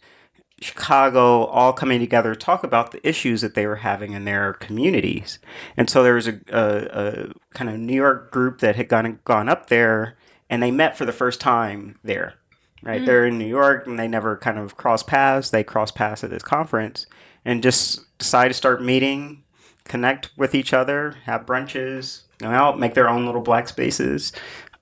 [0.62, 4.54] Chicago, all coming together to talk about the issues that they were having in their
[4.54, 5.40] communities.
[5.76, 9.20] And so there was a, a, a kind of New York group that had gone
[9.26, 10.16] gone up there,
[10.50, 12.36] and they met for the first time there.
[12.84, 15.50] Right, they're in New York, and they never kind of crossed paths.
[15.50, 17.08] They crossed paths at this conference,
[17.44, 19.44] and just decide to start meeting,
[19.84, 24.32] connect with each other, have brunches, go out, make their own little black spaces.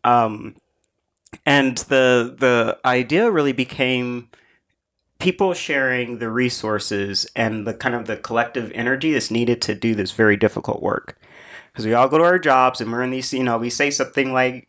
[0.04, 0.56] Um,
[1.46, 4.30] and the the idea really became
[5.20, 9.96] people sharing the resources and the kind of the collective energy that's needed to do
[9.96, 11.20] this very difficult work.
[11.72, 13.92] Because we all go to our jobs and we're in these, you know, we say
[13.92, 14.68] something like,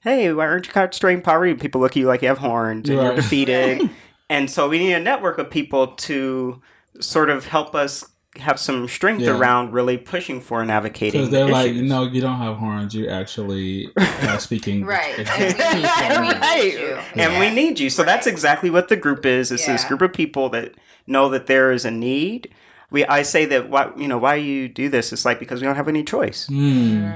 [0.00, 2.88] "Hey, why aren't you concentrating poverty?" And people look at you like you have horns
[2.88, 3.90] and you're defeated.
[4.30, 6.62] and so we need a network of people to
[7.00, 9.36] sort of help us have some strength Yeah.
[9.36, 11.20] around really pushing for and advocating.
[11.20, 11.88] Because they're the like, issues.
[11.88, 12.94] no, you don't have horns.
[12.94, 14.84] You're actually uh, speaking.
[14.84, 15.18] Right.
[15.18, 16.72] It's- And we, need Right.
[16.74, 16.94] you.
[17.20, 17.40] and Yeah.
[17.40, 17.90] we need you.
[17.90, 19.50] So that's exactly what the group is.
[19.50, 19.88] It's this Yeah.
[19.88, 20.74] group of people that
[21.06, 22.50] know that there is a need.
[22.92, 25.12] We I say that why you know why you do this?
[25.12, 26.46] It's like because we don't have any choice.
[26.46, 27.08] Hmm.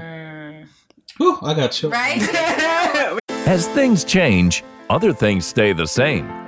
[1.17, 1.93] Whew, I got chills.
[1.93, 2.21] Right?
[3.47, 6.27] As things change, other things stay the same,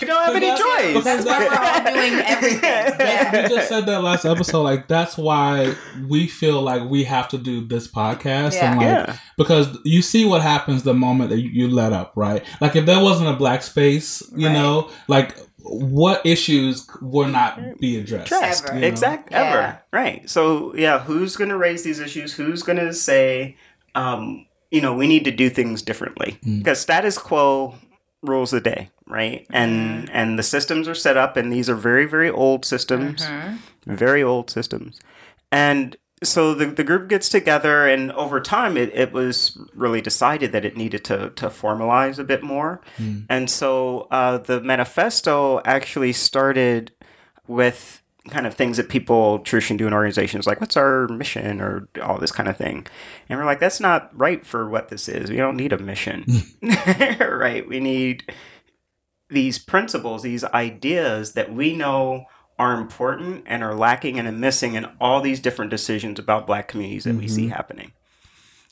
[0.00, 1.04] You don't have any choice.
[1.04, 2.60] That's why we're all doing everything.
[3.04, 3.42] Yeah.
[3.42, 4.62] we just said that last episode.
[4.62, 5.74] Like that's why
[6.08, 9.16] we feel like we have to do this podcast, and like Yeah.
[9.38, 12.44] because you see what happens the moment that you, you let up, right?
[12.60, 14.52] Like if there wasn't a black space, you Right.
[14.52, 18.28] know, like what issues would not be addressed?
[18.28, 18.64] Trust.
[18.66, 18.74] Ever.
[18.74, 18.86] you know?
[18.88, 19.30] Exact.
[19.30, 19.42] Yeah.
[19.42, 19.82] Ever.
[19.92, 20.28] Right.
[20.28, 22.34] So yeah, who's going to raise these issues?
[22.34, 23.56] Who's going to say,
[23.94, 27.76] um, you know, we need to do things differently because status quo
[28.26, 29.46] rules the day, right?
[29.50, 33.22] And and the systems are set up, and these are very very old systems,
[33.86, 35.00] very old systems,
[35.52, 35.96] and.
[36.22, 40.64] So the, the group gets together, and over time, it, it was really decided that
[40.64, 42.80] it needed to, to formalize a bit more.
[43.28, 46.92] And so uh, the manifesto actually started
[47.46, 51.88] with kind of things that people traditionally do in organizations, like what's our mission or
[52.02, 52.86] all this kind of thing.
[53.28, 55.30] And we're like, that's not right for what this is.
[55.30, 56.24] We don't need a mission,
[57.20, 57.68] right?
[57.68, 58.32] We need
[59.28, 62.24] these principles, these ideas that we know
[62.58, 66.68] are important and are lacking and are missing in all these different decisions about black
[66.68, 67.92] communities that we see happening.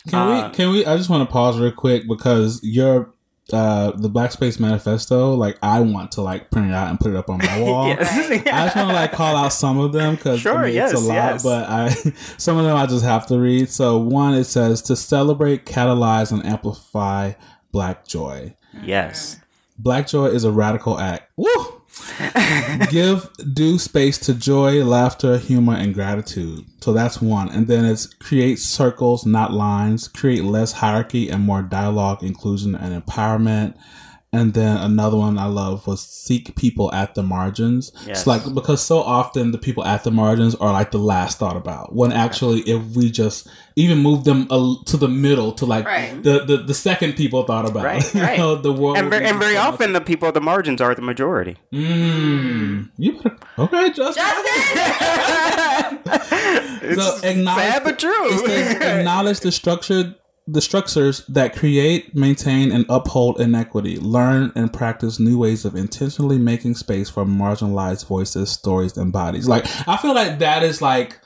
[0.08, 0.54] Can Uh, we?
[0.54, 0.86] Can we?
[0.86, 3.12] I just want to pause real quick because your
[3.52, 7.10] uh the Black Space Manifesto, like I want to like print it out and put
[7.10, 7.86] it up on my wall.
[7.88, 8.08] Yes.
[8.12, 10.92] I just want to like call out some of them because Sure, I mean, it's
[10.94, 11.42] a lot, yes.
[11.42, 11.88] but I
[12.38, 13.68] some of them I just have to read.
[13.70, 17.32] So one, it says to celebrate, catalyze, and amplify
[17.70, 18.54] Black joy.
[18.82, 19.38] yes.
[19.78, 21.30] Black joy is a radical act.
[21.36, 21.81] Woo!
[22.90, 26.64] Give due space to joy, laughter, humor, and gratitude.
[26.80, 27.48] So that's one.
[27.50, 30.08] And then it's create circles, not lines.
[30.08, 33.76] Create less hierarchy and more dialogue, inclusion, and empowerment.
[34.34, 37.92] And then another one I love was seek people at the margins.
[38.06, 38.20] Yes.
[38.20, 41.54] It's like because so often the people at the margins are like the last thought
[41.54, 41.94] about.
[41.94, 46.22] When actually, if we just even move them a, to the middle to like Right.
[46.22, 48.38] the, the the second people thought about, Right, you right.
[48.38, 48.96] know, the world.
[48.96, 51.58] And, would and very so much often, the people at the margins are the majority.
[51.70, 54.24] Mm, you better, okay, Justin.
[56.84, 58.44] It's So acknowledge sad but true.
[58.46, 60.14] Acknowledge the structure,
[60.46, 63.96] the structures that create, maintain, and uphold inequity.
[63.98, 69.46] Learn and practice new ways of intentionally making space for marginalized voices, stories, and bodies.
[69.48, 71.20] Like I feel like that is like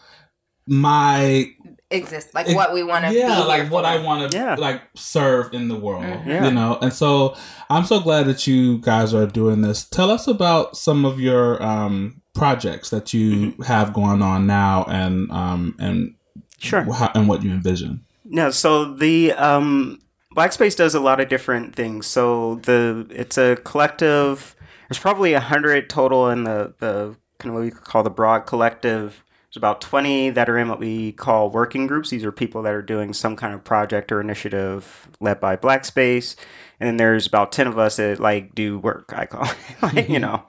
[0.67, 1.51] my
[1.89, 3.89] Exist like what we want to yeah, be here like what for.
[3.91, 4.57] I want to Yeah.
[4.57, 6.47] like serve in the world, Yeah.
[6.47, 6.79] you know.
[6.83, 7.37] And so
[7.71, 9.85] I'm so glad that you guys are doing this.
[9.85, 15.31] Tell us about some of your um, projects that you have going on now, and
[15.31, 16.15] um, and
[16.59, 16.83] Sure.
[16.93, 18.05] how, and what you envision.
[18.29, 20.01] No, so the um,
[20.33, 22.07] Black Space does a lot of different things.
[22.07, 24.55] So the it's a collective.
[24.89, 28.41] There's probably a hundred total in the the kind of what we call the broad
[28.41, 29.25] collective.
[29.49, 32.11] There's about twenty that are in what we call working groups.
[32.11, 35.85] These are people that are doing some kind of project or initiative led by Black
[35.85, 36.37] Space,
[36.81, 39.13] and then there's about ten of us that like do work.
[39.17, 40.45] I call it, like you know,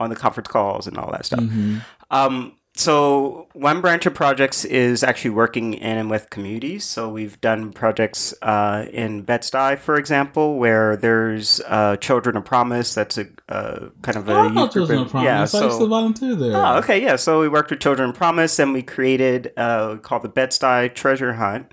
[0.00, 1.40] on the conference calls and all that stuff.
[2.10, 6.84] Um, so one branch of projects is actually working in and with communities.
[6.84, 12.94] So we've done projects uh, in Bed-Stuy, for example, where there's uh, Children of Promise.
[12.94, 14.72] That's a uh, kind of a Oh, youth group.
[14.72, 15.54] Children in- of Promise.
[15.54, 16.56] I used to volunteer there.
[16.56, 17.16] Oh, okay, yeah.
[17.16, 21.34] So we worked with Children of Promise, and we created uh, called the Bed-Stuy Treasure
[21.34, 21.72] Hunt.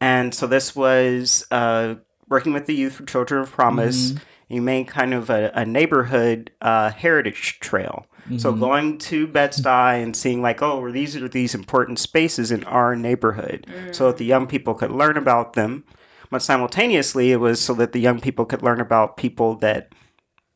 [0.00, 1.96] And so this was uh,
[2.28, 4.14] working with the youth for Children of Promise.
[4.48, 8.06] You made kind of a, a neighborhood uh, heritage trail.
[8.38, 12.64] So going to Bed-Stuy and seeing like, oh, well, these are these important spaces in
[12.64, 15.84] our neighborhood, so that the young people could learn about them.
[16.28, 19.92] But simultaneously, it was so that the young people could learn about people that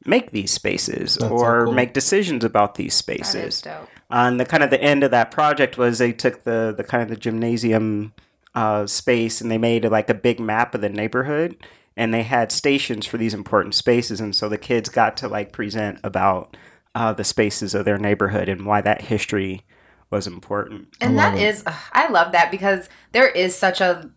[0.05, 1.75] make these spaces That's so or cool.
[1.75, 3.63] make decisions about these spaces.
[3.63, 3.89] dope.
[4.11, 7.05] And the kind of the end of that project was they took the the kind
[7.05, 8.15] of the gymnasium
[8.55, 11.57] uh, space and they made like a big map of the neighborhood
[12.01, 15.53] and they had stations for these important spaces and so the kids got to like
[15.53, 16.57] present about
[16.95, 19.63] uh, the spaces of their neighborhood and why that history
[20.11, 20.89] was important.
[21.01, 21.47] And love that it.
[21.47, 24.11] is, ugh, I love that because there is such a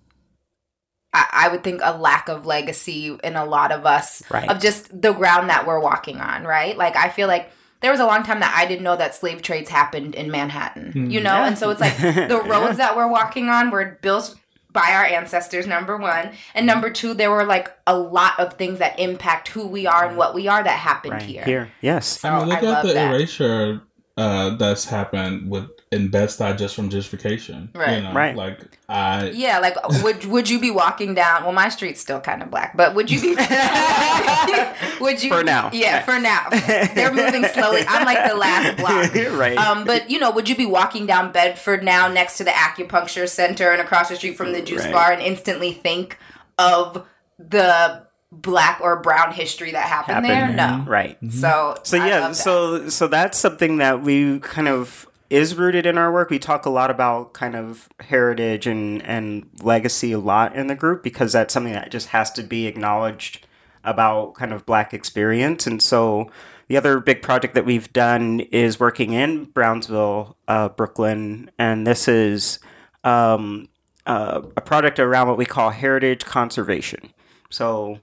[1.15, 4.49] I would think, a lack of legacy in a lot of us Right.
[4.49, 6.75] of just the ground that we're walking on, right?
[6.75, 7.51] Like, I feel like
[7.81, 11.11] there was a long time that I didn't know that slave trades happened in Manhattan,
[11.11, 11.35] you know?
[11.35, 11.45] Yeah.
[11.45, 14.35] And so it's like the roads that we're walking on were built
[14.73, 16.31] by our ancestors, number one.
[16.55, 20.07] And number two, there were like a lot of things that impact who we are
[20.07, 21.43] and what we are that happened Right here.
[21.45, 22.07] here, yes.
[22.19, 23.13] So I mean, look I at the that.
[23.15, 23.81] erasure
[24.17, 27.69] uh, that's happened with in Bed Stuy just from gentrification.
[27.75, 27.97] Right.
[27.97, 28.35] You know, Right.
[28.35, 31.43] Like I Yeah, like would would you be walking down?
[31.43, 33.35] Well, my street's still kind of black, but would you be?
[34.99, 35.29] would you?
[35.29, 35.69] For now.
[35.73, 36.49] Yeah, for now.
[36.49, 37.81] They're moving slowly.
[37.87, 39.13] I'm like the last block.
[39.39, 39.57] right.
[39.57, 43.27] Um, but you know, would you be walking down Bedford now next to the acupuncture
[43.27, 44.93] center and across the street from the juice Right.
[44.93, 46.17] bar and instantly think
[46.57, 47.05] of
[47.39, 50.47] the black or brown history that happened, there?
[50.47, 50.85] Happened.
[50.85, 50.91] No.
[50.91, 51.17] right.
[51.31, 52.35] So So I yeah, love that.
[52.35, 56.29] so so that's something that we kind of is rooted in our work.
[56.29, 60.75] We talk a lot about kind of heritage and and legacy a lot in the
[60.75, 63.47] group because that's something that just has to be acknowledged
[63.83, 65.65] about kind of black experience.
[65.65, 66.29] And so
[66.67, 72.07] the other big project that we've done is working in Brownsville, uh, Brooklyn, and this
[72.07, 72.59] is
[73.03, 73.69] um,
[74.05, 77.11] uh, a project around what we call heritage conservation.
[77.49, 77.99] So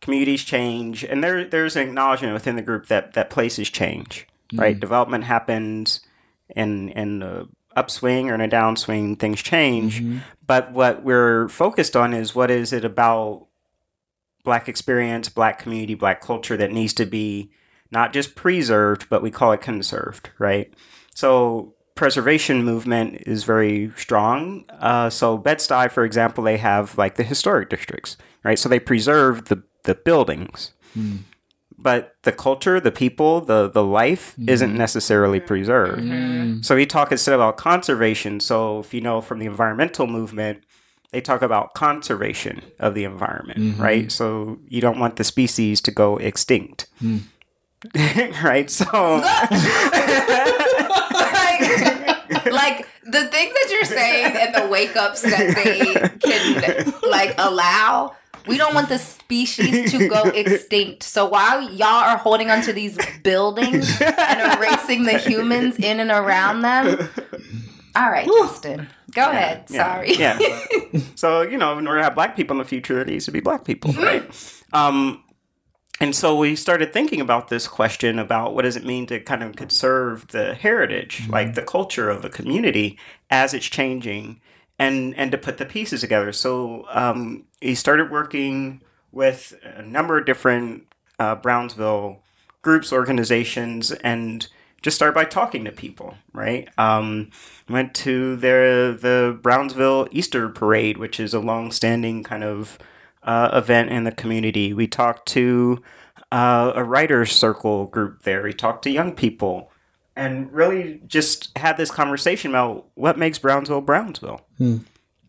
[0.00, 4.80] communities change, and there there's an acknowledgement within the group that that places change, right?
[4.80, 6.00] Development happens
[6.56, 10.00] in in the upswing or in a downswing, things change.
[10.00, 10.18] Mm-hmm.
[10.46, 13.46] But what we're focused on is what is it about
[14.44, 17.52] black experience, black community, black culture that needs to be
[17.90, 20.72] not just preserved, but we call it conserved, right?
[21.14, 24.64] So preservation movement is very strong.
[24.78, 28.58] Uh, so Bed-Stuy, for example, they have like the historic districts, right?
[28.58, 31.20] So they preserve the the buildings, mm.
[31.82, 34.48] But the culture, the people, the the life mm-hmm.
[34.48, 35.48] isn't necessarily mm-hmm.
[35.48, 36.02] preserved.
[36.02, 36.62] Mm-hmm.
[36.62, 38.40] So we talk instead about conservation.
[38.40, 40.64] So if you know from the environmental movement,
[41.12, 44.12] they talk about conservation of the environment, right?
[44.12, 46.86] So you don't want the species to go extinct.
[46.98, 47.18] Hmm.
[48.44, 48.70] right?
[48.70, 49.20] So like,
[52.46, 58.14] like the things that you're saying and the wake ups that they can like allow.
[58.46, 61.02] We don't want the species to go extinct.
[61.02, 66.62] So while y'all are holding onto these buildings and erasing the humans in and around
[66.62, 67.08] them,
[67.94, 69.68] all right, Justin, go ahead.
[69.68, 70.14] Sorry.
[70.14, 70.38] Yeah.
[71.14, 73.32] so, you know, in order to have black people in the future, there needs to
[73.32, 74.62] be black people, right?
[74.72, 75.24] Um,
[76.00, 79.42] and so we started thinking about this question about what does it mean to kind
[79.42, 84.40] of conserve the heritage, like the culture of a community as it's changing,
[84.80, 86.32] and and to put the pieces together.
[86.32, 92.22] So um, he started working with a number of different uh, Brownsville
[92.62, 94.48] groups, organizations, and
[94.82, 96.14] just started by talking to people.
[96.32, 97.30] Right, um,
[97.68, 102.78] went to the the Brownsville Easter Parade, which is a long-standing kind of
[103.22, 104.72] uh, event in the community.
[104.72, 105.82] We talked to
[106.32, 108.42] uh, a writers circle group there.
[108.42, 109.69] We talked to young people,
[110.20, 114.42] and really just had this conversation about what makes Brownsville Brownsville,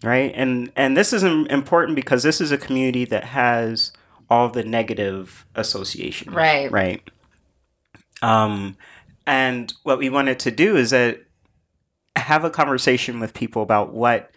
[0.04, 0.34] right?
[0.36, 3.94] And and this is important because this is a community that has
[4.30, 6.70] all the negative associations, Right.
[6.70, 7.10] Right.
[8.22, 8.76] Um,
[9.26, 11.22] and what we wanted to do is that
[12.18, 14.30] have a conversation with people about what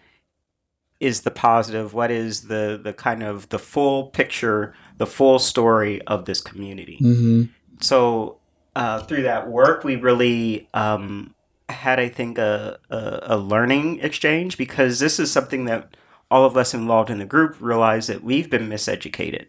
[1.01, 6.01] is the positive, what is the the kind of the full picture, the full story
[6.03, 6.97] of this community.
[7.01, 7.43] Mm-hmm.
[7.81, 8.37] So
[8.75, 11.33] uh, through that work, we really um,
[11.69, 15.95] had, I think, a, a a learning exchange because this is something that
[16.29, 19.47] all of us involved in the group realize that we've been miseducated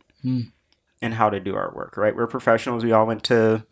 [1.03, 1.97] in how to do our work.
[1.97, 2.85] Right, we're professionals.
[2.85, 3.65] We all went to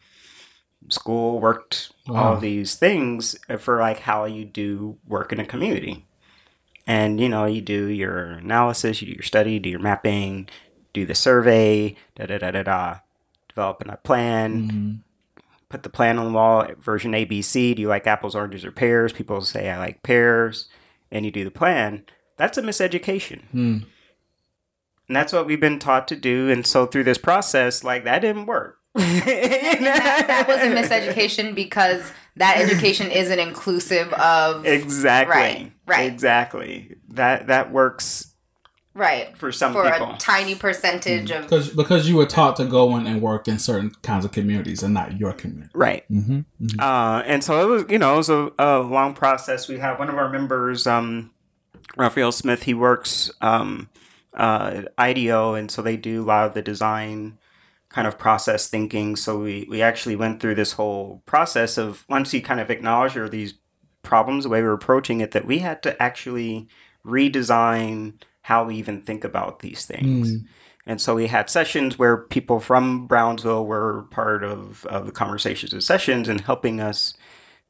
[0.90, 2.32] school, worked all Wow.
[2.34, 6.06] of these things for like how you do work in a community.
[6.86, 10.48] And you know, you do your analysis, you do your study, do your mapping,
[10.92, 12.96] do the survey, da da da da da,
[13.48, 15.02] developing a plan,
[15.74, 17.74] put the plan on the wall, version ABC.
[17.74, 19.12] Do you like apples, oranges, or pears?
[19.12, 20.68] People say I like pears,
[21.10, 22.04] and you do the plan.
[22.36, 23.42] That's a miseducation.
[23.50, 23.78] Hmm.
[25.08, 26.48] And that's what we've been taught to do.
[26.48, 28.78] And so through this process, like that didn't work.
[28.94, 29.24] that,
[30.28, 35.34] that was a miseducation because that education isn't inclusive of Exactly.
[35.34, 36.12] Right, right.
[36.12, 36.94] Exactly.
[37.08, 38.33] That that works
[38.94, 40.12] right for some for people.
[40.12, 43.58] a tiny percentage of Because because you were taught to go in and work in
[43.58, 45.70] certain kinds of communities and not your community.
[45.74, 46.04] Right.
[46.10, 46.78] Mm-hmm.
[46.78, 49.68] Uh, and so it was, you know, it was a, a long process.
[49.68, 51.32] We have one of our members, um,
[51.96, 52.62] Raphael Smith.
[52.62, 53.88] He works um,
[54.34, 57.38] uh, at IDEO, and so they do a lot of the design
[57.88, 59.16] kind of process thinking.
[59.16, 63.14] So we we actually went through this whole process of once you kind of acknowledge
[63.14, 63.54] there these
[64.02, 66.68] problems, the way we're approaching it, that we had to actually
[67.04, 68.14] redesign
[68.44, 70.32] how we even think about these things.
[70.32, 70.46] Hmm.
[70.86, 75.72] And so we had sessions where people from Brownsville were part of, of the conversations
[75.72, 77.14] and sessions and helping us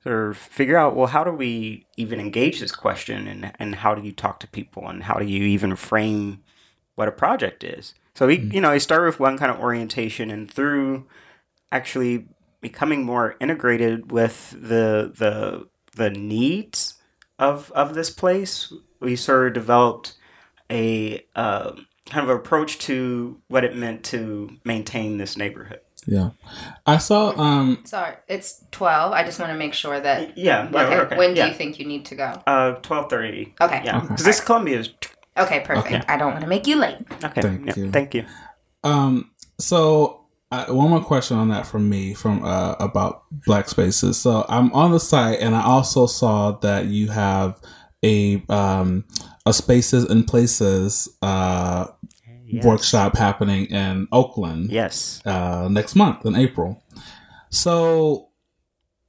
[0.03, 3.95] sort of figure out, well, how do we even engage this question and, and how
[3.95, 6.43] do you talk to people and how do you even frame
[6.97, 7.95] what a project is?
[8.17, 8.51] So we, hmm.
[8.51, 11.07] you know, I started with one kind of orientation and through
[11.71, 12.27] actually
[12.61, 16.95] becoming more integrated with the the the needs
[17.39, 18.73] of of this place.
[18.99, 20.15] We sort of developed
[20.71, 21.73] a uh,
[22.11, 25.81] kind of approach to what it meant to maintain this neighborhood.
[26.07, 26.31] Yeah,
[26.87, 27.31] I saw.
[27.41, 29.13] Um, Sorry, it's 12.
[29.13, 30.37] I just want to make sure that.
[30.37, 30.69] Yeah.
[30.71, 30.97] yeah Okay.
[31.01, 31.47] okay, When do yeah.
[31.47, 32.43] you think you need to go?
[32.47, 33.55] Uh, twelve thirty.
[33.61, 33.81] Okay.
[33.85, 34.09] Yeah, Okay.
[34.09, 34.91] because this Columbia is
[35.37, 35.87] Okay, perfect.
[35.87, 36.03] Okay.
[36.07, 36.99] I don't want to make you late.
[37.25, 37.41] okay.
[37.41, 37.91] Thank yeah, you.
[37.91, 38.25] Thank you.
[38.85, 44.21] Um, so uh, one more question on that from me from uh, about black spaces.
[44.21, 47.61] So I'm on the site, and I also saw that you have
[48.05, 49.05] a um,
[49.47, 51.87] a spaces and places uh,
[52.47, 52.65] Yes.
[52.65, 55.21] workshop happening in Oakland Yes.
[55.25, 56.83] uh, next month in April.
[57.51, 58.29] So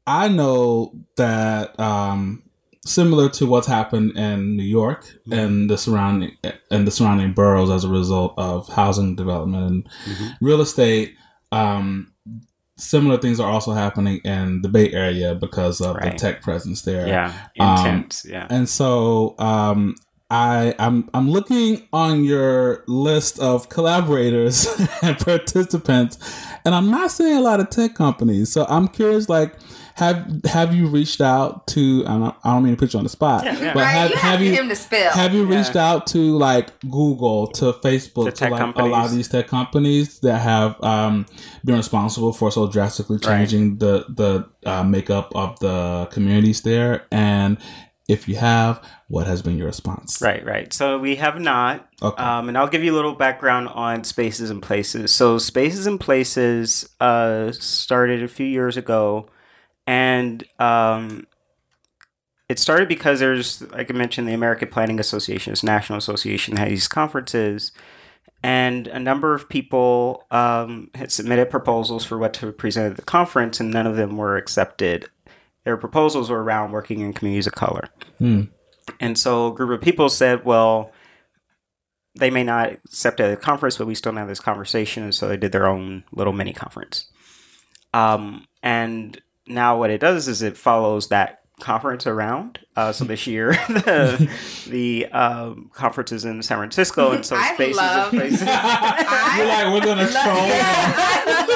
[0.07, 2.43] I know that um,
[2.85, 6.31] similar to what's happened in New York and the surrounding
[6.71, 10.45] and the surrounding boroughs as a result of housing development and Mm-hmm.
[10.45, 11.15] real estate.
[11.51, 12.13] Um,
[12.77, 16.11] similar things are also happening in the Bay Area because of Right.
[16.13, 17.07] the tech presence there.
[17.07, 17.33] Yeah.
[17.59, 18.25] Um, Intense.
[18.29, 18.47] yeah.
[18.49, 19.95] And so um,
[20.29, 24.65] I I'm I'm looking on your list of collaborators
[25.03, 26.17] and participants,
[26.65, 28.51] and I'm not seeing a lot of tech companies.
[28.51, 29.53] So I'm curious, like.
[29.97, 32.03] Have have you reached out to?
[32.05, 33.73] I don't, I don't mean to put you on the spot, Yeah, yeah.
[33.73, 35.09] but right, have, you have have you him to spill.
[35.11, 35.57] have you Yeah.
[35.57, 39.47] reached out to like Google, to Facebook, to tech like a lot of these tech
[39.47, 41.25] companies that have um,
[41.63, 43.37] been responsible for so drastically Right.
[43.37, 47.05] changing the the uh, makeup of the communities there?
[47.09, 47.57] And
[48.07, 50.21] if you have, what has been your response?
[50.21, 50.71] Right, right.
[50.71, 51.89] So we have not.
[52.01, 52.21] Okay.
[52.21, 55.11] Um, and I'll give you a little background on Spaces and Places.
[55.11, 59.27] So Spaces and Places uh, started a few years ago,
[59.87, 61.25] and um,
[62.47, 66.69] it started because there's, like I mentioned, the American Planning Association, this national association, had
[66.69, 67.71] these conferences,
[68.43, 73.01] and a number of people um, had submitted proposals for what to present at the
[73.01, 75.09] conference, and none of them were accepted.
[75.65, 77.89] Their proposals were around working in communities of color.
[78.19, 78.43] Hmm.
[78.99, 80.91] And so a group of people said, well,
[82.17, 85.03] they may not accept it at the conference, but we still have this conversation.
[85.03, 87.09] And so they did their own little mini conference.
[87.93, 92.59] Um, and now what it does is it follows that conference around.
[92.75, 94.29] Uh, so this year, the,
[94.69, 97.11] the um, conference is in San Francisco.
[97.11, 98.41] And so I spaces love- and places.
[98.41, 100.25] You're like, we're gonna troll.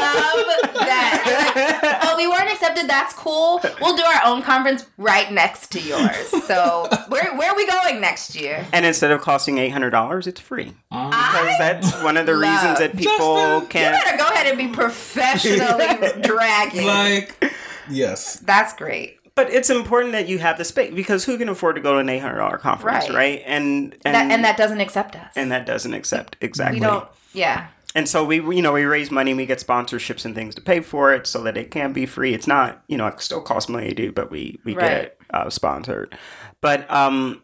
[0.02, 1.89] I love that.
[2.20, 2.88] We weren't accepted.
[2.90, 3.62] That's cool.
[3.82, 6.28] We'll do our own conference right next to yours.
[6.46, 8.66] So where where are we going next year?
[8.74, 10.74] and instead of costing $800, it's free.
[10.92, 14.04] Um, Because that's one of the reasons that people Justin, can't.
[14.04, 16.86] better go ahead and be professionally dragging.
[16.86, 17.42] like,
[17.90, 18.36] yes.
[18.40, 19.18] That's great.
[19.36, 22.00] But it's important that you have the space because who can afford to go to
[22.00, 23.16] an eight hundred dollar conference, Right.
[23.16, 23.44] right?
[23.46, 25.32] And and that, and that doesn't accept us.
[25.38, 26.82] and that doesn't accept exactly.
[26.82, 27.08] we don't.
[27.34, 27.68] Yeah.
[28.00, 30.80] And so we you know we raise money, we get sponsorships and things to pay
[30.80, 32.34] for it, so that it can be free.
[32.34, 34.82] It's not you know it still costs money to do, but we we Right.
[34.90, 36.18] get it uh, sponsored.
[36.62, 37.44] But um,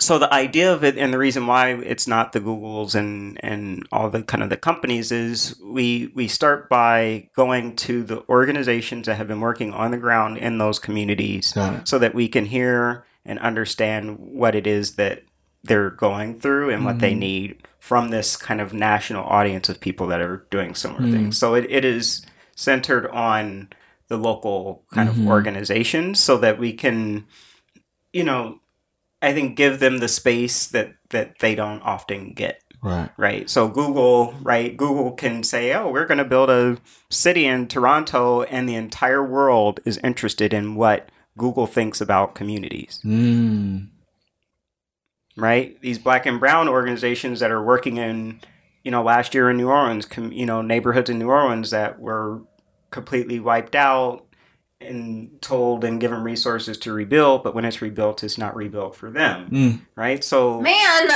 [0.00, 3.86] so the idea of it and the reason why it's not the Googles and and
[3.92, 9.06] all the kind of the companies is we we start by going to the organizations
[9.06, 11.52] that have been working on the ground in those communities
[11.84, 15.22] so that we can hear and understand what it is that
[15.62, 17.18] they're going through and what they mm.
[17.18, 21.36] need from this kind of national audience of people that are doing similar things.
[21.36, 21.38] Mm.
[21.38, 23.68] So it, it is centered on
[24.08, 25.28] the local kind of mm-hmm.
[25.28, 27.26] organizations so that we can,
[28.12, 28.60] you know,
[29.22, 33.10] I think give them the space that that they don't often get Right.
[33.18, 33.50] right?
[33.50, 34.74] So Google, right?
[34.74, 36.78] Google can say, "Oh, we're going to build a
[37.10, 43.00] city in Toronto," and the entire world is interested in what Google thinks about communities,
[43.04, 43.88] Mm.
[45.40, 45.80] Right?
[45.80, 48.40] These black and brown organizations that are working in,
[48.84, 51.98] you know, last year in New Orleans, com- you know, neighborhoods in New Orleans that
[52.00, 52.40] were
[52.90, 54.24] completely wiped out
[54.80, 59.10] and told and given resources to rebuild, but when it's rebuilt, it's not rebuilt for
[59.10, 59.80] them, Mm.
[59.94, 60.24] right?
[60.24, 61.08] So Man.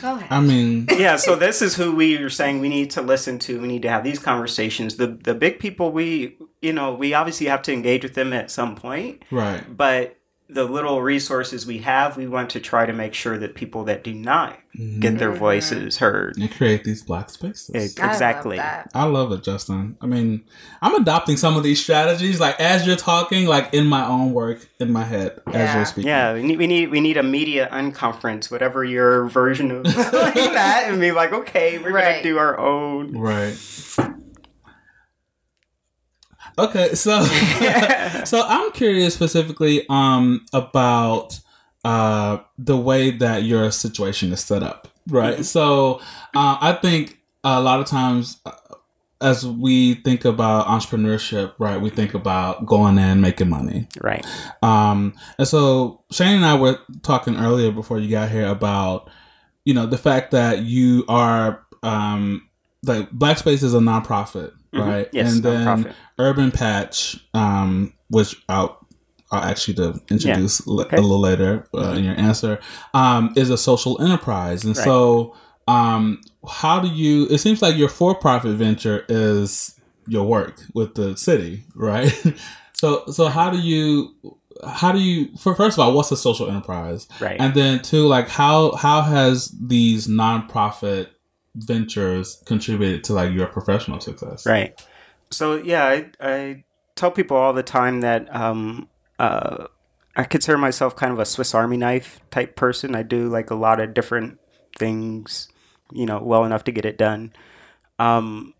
[0.00, 0.28] Go ahead.
[0.30, 3.60] I mean, yeah, so this is who we are saying we need to listen to.
[3.60, 4.96] We need to have these conversations.
[4.96, 8.50] The the big people we you know, we obviously have to engage with them at
[8.50, 9.62] some point, right.
[9.76, 10.16] but
[10.52, 14.04] the little resources we have, we want to try to make sure that people that
[14.04, 15.00] do not mm-hmm.
[15.00, 15.38] get their mm-hmm.
[15.38, 16.36] voices heard.
[16.36, 17.70] And create these black spaces.
[17.74, 18.56] Ex- I love exactly.
[18.56, 18.90] that.
[18.94, 19.96] I love it, Justin.
[20.00, 20.44] I mean,
[20.82, 24.68] I'm adopting some of these strategies, like as you're talking, like in my own work,
[24.78, 25.76] in my head, as Yeah.
[25.76, 26.08] you're speaking.
[26.08, 30.34] Yeah, we need we need we need a media unconference, whatever your version of like
[30.34, 32.12] that, and be like, okay, we're Right.
[32.12, 33.16] gonna do our own.
[33.16, 33.56] Right.
[36.64, 37.22] Okay, so
[38.24, 41.40] so I'm curious specifically um about
[41.84, 45.44] uh the way that your situation is set up, right?
[45.44, 46.00] So
[46.34, 48.52] uh, I think a lot of times uh,
[49.20, 53.86] as we think about entrepreneurship, right, we think about going in making money.
[54.00, 54.24] Right.
[54.62, 59.10] Um, and so Shane and I were talking earlier before you got here about,
[59.64, 62.48] you know, the fact that you are, um,
[62.82, 64.86] like Black Space is a nonprofit, Mhm.
[64.86, 65.08] right?
[65.12, 65.94] Yes, and then nonprofit.
[66.18, 68.78] UrbanPatch, um, which I'll,
[69.32, 70.96] I'll ask you to introduce l- Okay.
[70.96, 72.58] a little later uh, in your answer,
[72.94, 74.64] um, is a social enterprise.
[74.64, 74.84] And Right.
[74.84, 75.34] so,
[75.68, 79.74] um, how do you, it seems like your for profit venture is
[80.08, 82.12] your work with the city, right?
[82.72, 84.14] so, so how do you,
[84.66, 87.06] how do you, for first of all, what's a social enterprise?
[87.20, 87.40] Right.
[87.40, 91.08] And then two, like how, how has these nonprofit
[91.54, 94.46] ventures contributed to like your professional success?
[94.46, 94.80] Right.
[95.30, 96.64] So yeah, I, I
[96.96, 98.88] tell people all the time that um,
[99.18, 99.66] uh,
[100.16, 102.94] I consider myself kind of a Swiss Army knife type person.
[102.94, 104.38] I do like a lot of different
[104.78, 105.48] things,
[105.92, 107.32] you know, well enough to get it done.
[107.98, 108.54] Um,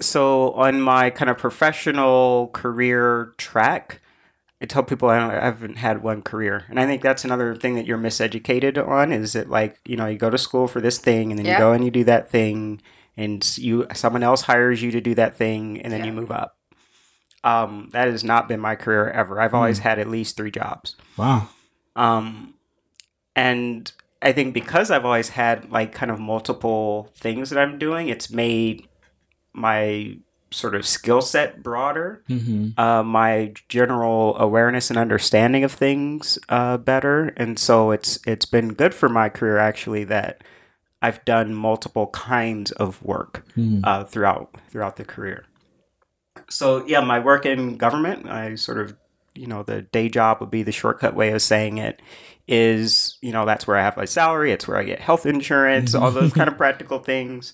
[0.00, 4.00] so on my kind of professional career track,
[4.60, 7.54] I tell people I, don't, I haven't had one career, and I think that's another
[7.54, 9.12] thing that you're miseducated on.
[9.12, 11.52] Is that like you know you go to school for this thing, and then Yeah.
[11.52, 12.80] you go and you do that thing,
[13.16, 16.56] and you someone else hires you to do that thing, and then you move up.
[17.44, 19.40] Um, that has not been my career ever.
[19.40, 20.96] I've always had at least three jobs.
[21.16, 21.48] Wow.
[21.94, 22.54] Um,
[23.36, 23.92] and
[24.22, 28.30] I think because I've always had like kind of multiple things that I'm doing, it's
[28.30, 28.88] made
[29.52, 30.16] my
[30.56, 32.78] sort of skill set broader, Mm-hmm.
[32.80, 38.72] uh, my general awareness and understanding of things uh, better, and so it's it's been
[38.74, 40.42] good for my career actually that
[41.02, 43.80] I've done multiple kinds of work Mm-hmm.
[43.84, 45.44] uh, throughout throughout the career.
[46.50, 48.96] So yeah, my work in government, I sort of
[49.34, 52.00] you know the day job would be the shortcut way of saying it
[52.48, 55.94] is you know that's where I have my salary, it's where I get health insurance,
[55.94, 57.52] all those kind of practical things.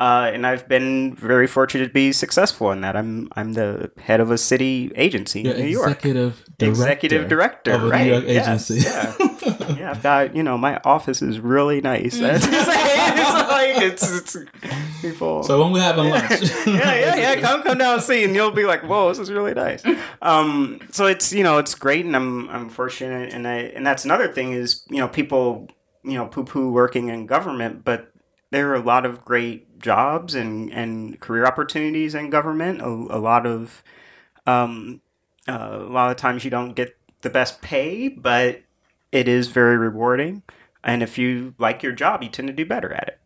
[0.00, 2.96] Uh, and I've been very fortunate to be successful in that.
[2.96, 5.88] I'm I'm the head of a city agency You're in New York.
[5.88, 8.06] executive director Executive director, of a right?
[8.06, 8.88] New York yes, agency.
[8.88, 9.76] yeah.
[9.78, 12.14] yeah, I've got you know my office is really nice.
[12.18, 14.36] it's like it's, it's
[15.02, 15.42] people.
[15.42, 16.30] so when we having lunch,
[16.66, 17.40] yeah, yeah, yeah.
[17.42, 19.84] Come, come down and see, and you'll be like, "Whoa, this is really nice."
[20.22, 24.06] Um, so it's you know it's great, and I'm I'm fortunate, and I and that's
[24.06, 25.68] another thing is you know people
[26.04, 28.10] you know poo poo working in government, but
[28.50, 32.80] there are a lot of great jobs and and career opportunities in government.
[32.80, 33.82] A, a lot of
[34.46, 35.00] um,
[35.48, 38.62] uh, a lot of times you don't get the best pay, but
[39.12, 40.42] it is very rewarding.
[40.82, 43.18] And if you like your job, you tend to do better at it.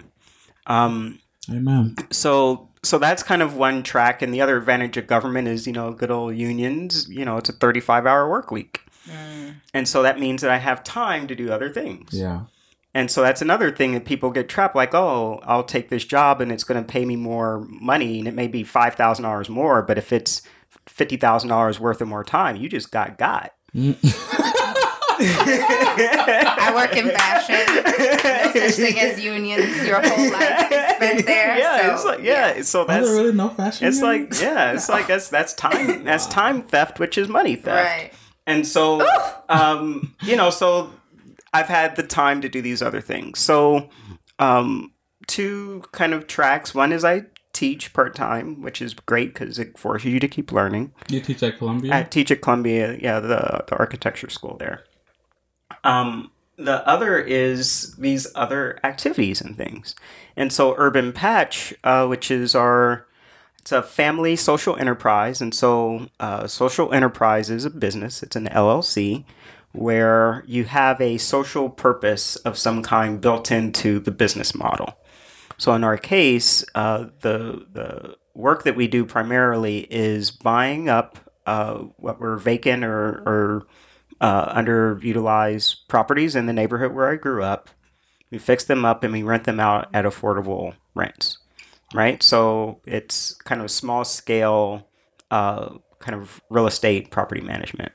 [0.66, 1.94] Um, Amen.
[2.11, 5.72] so so that's kind of one track and the other advantage of government is you
[5.72, 8.80] know good old unions you know it's a 35 hour work week
[9.74, 12.42] and so that means that i have time to do other things Yeah.
[12.95, 16.40] And so that's another thing that people get trapped like oh i'll take this job
[16.40, 19.99] and it's going to pay me more money and it may be $5000 more but
[19.99, 20.42] if it's
[20.86, 23.53] $50000 worth of more time you just got got
[25.16, 27.74] I work in fashion.
[27.74, 29.86] No such thing as unions.
[29.86, 31.59] Your whole life is spent there.
[31.59, 33.86] yeah so, it's like yeah, so Are that's there really no fashion?
[33.88, 34.40] it's unions?
[34.40, 38.11] like yeah it's like that's that's time that's time theft which is money theft Right.
[38.47, 39.01] And so,
[39.49, 40.90] um, you know, so
[41.55, 43.38] I've had the time to do these other things.
[43.38, 43.88] So,
[44.40, 44.92] um,
[45.28, 46.74] two kind of tracks.
[46.74, 50.50] One is I teach part time, which is great because it forces you to keep
[50.50, 50.92] learning.
[51.09, 51.94] you teach at Columbia.
[51.94, 54.84] I teach at Columbia, yeah, the the architecture school there.
[55.84, 59.94] Um, the other is these other activities and things,
[60.36, 63.07] and so UrbanPatch, uh, which is our
[63.61, 68.22] it's a family social enterprise, and so uh, social enterprise is a business.
[68.22, 69.24] It's an LLC
[69.74, 74.96] where you have a social purpose of some kind built into the business model.
[75.58, 81.18] So in our case, uh, the the work that we do primarily is buying up
[81.46, 83.66] uh, what were vacant or, or
[84.20, 87.70] uh, underutilized properties in the neighborhood where I grew up.
[88.30, 91.38] We fix them up and we rent them out at affordable rents,
[91.94, 92.22] right?
[92.22, 94.88] So it's kind of small scale,
[95.30, 97.92] uh, kind of real estate property management.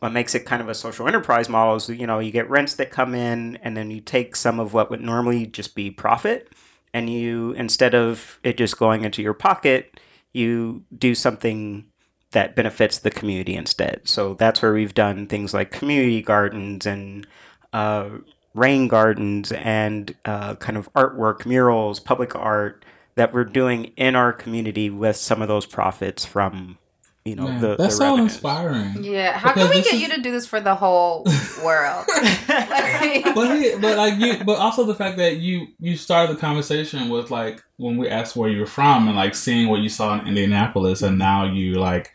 [0.00, 2.74] What makes it kind of a social enterprise model is you know you get rents
[2.74, 6.52] that come in and then you take some of what would normally just be profit
[6.92, 10.00] and you instead of it just going into your pocket
[10.32, 11.84] you do something
[12.32, 14.02] that benefits the community instead.
[14.04, 17.26] So that's where we've done things like community gardens and
[17.72, 18.10] uh,
[18.54, 22.84] rain gardens and uh, kind of artwork murals public art
[23.16, 26.78] that we're doing in our community with some of those profits from
[27.24, 28.32] you know Man, the that's the so revenues.
[28.34, 29.04] inspiring.
[29.04, 29.38] Yeah.
[29.38, 31.24] How Because can we get is- you to do this for the whole
[31.64, 32.06] world?
[32.48, 36.40] Like- but he, but like you, but also the fact that you you started the
[36.40, 39.88] conversation with like when we asked where you were from and like seeing what you
[39.88, 42.12] saw in Indianapolis, and now you like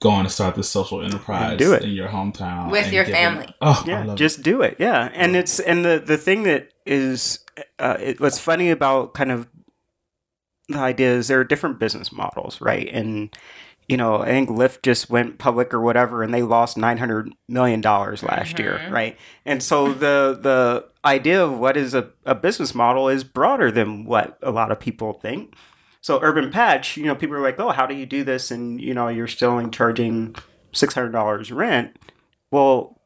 [0.00, 1.84] going to start this social enterprise do it.
[1.84, 3.54] in your hometown With your giving- family.
[3.60, 6.70] Oh, I yeah love just do it yeah and it's and the the thing that
[6.84, 7.38] is
[7.78, 9.46] uh, it, what's funny about kind of
[10.68, 13.32] the idea is there are different business models right and
[13.88, 17.80] you know i think lyft just went public or whatever and they lost 900 million
[17.80, 18.90] dollars last year Mhm.
[18.92, 23.70] right and so the the idea of what is a, a business model is broader
[23.70, 25.54] than what a lot of people think
[26.00, 28.94] so UrbanPatch you know people are like oh how do you do this and you
[28.94, 30.34] know you're still only charging
[30.72, 31.96] $600 rent
[32.50, 32.98] well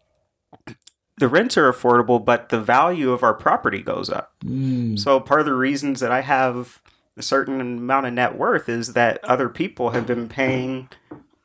[1.18, 4.34] the rents are affordable, but the value of our property goes up.
[4.44, 4.98] Mm.
[4.98, 6.82] So part of the reasons that I have
[7.16, 10.88] a certain amount of net worth is that other people have been paying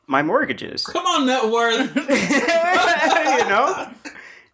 [0.07, 0.86] my mortgages.
[0.86, 1.95] Come on, net worth.
[1.95, 3.89] you know?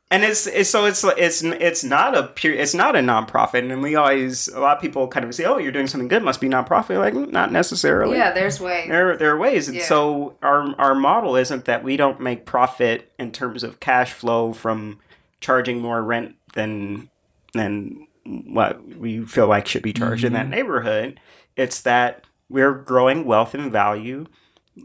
[0.09, 3.82] And it's, it's so it's it's it's not a pure it's not a nonprofit and
[3.82, 6.39] we always a lot of people kind of say oh you're doing something good must
[6.39, 8.88] be nonprofit like not necessarily yeah, there's ways.
[8.88, 9.68] there, there are ways.
[9.68, 9.84] And Yeah.
[9.84, 14.53] so our, our model isn't that we don't make profit in terms of cash flow
[14.53, 14.99] from
[15.41, 17.09] charging more rent than
[17.53, 18.07] than
[18.46, 21.20] what we feel like should be charged in that neighborhood.
[21.56, 24.26] It's that we're growing wealth and value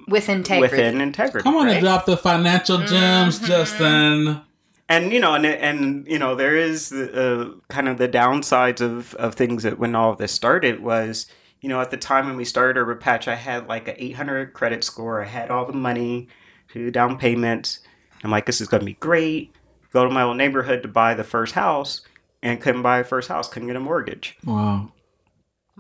[0.09, 0.75] With integrity.
[0.77, 1.43] within integrity.
[1.43, 1.73] Come on right?
[1.77, 3.47] and drop the financial gems, Mm-hmm.
[3.47, 4.41] Justin.
[4.89, 9.15] and you know and and you know there is uh, kind of the downsides of
[9.15, 11.27] of things that when all of this started was
[11.61, 14.83] you know at the time when we started UrbanPatch i had like a 800 credit
[14.85, 16.29] score i had all the money
[16.73, 17.79] to down payment
[18.25, 19.55] i'm like this is going to be great
[19.93, 22.01] go to my old neighborhood to buy the first house
[22.43, 24.93] and couldn't buy a first house couldn't get a mortgage Wow.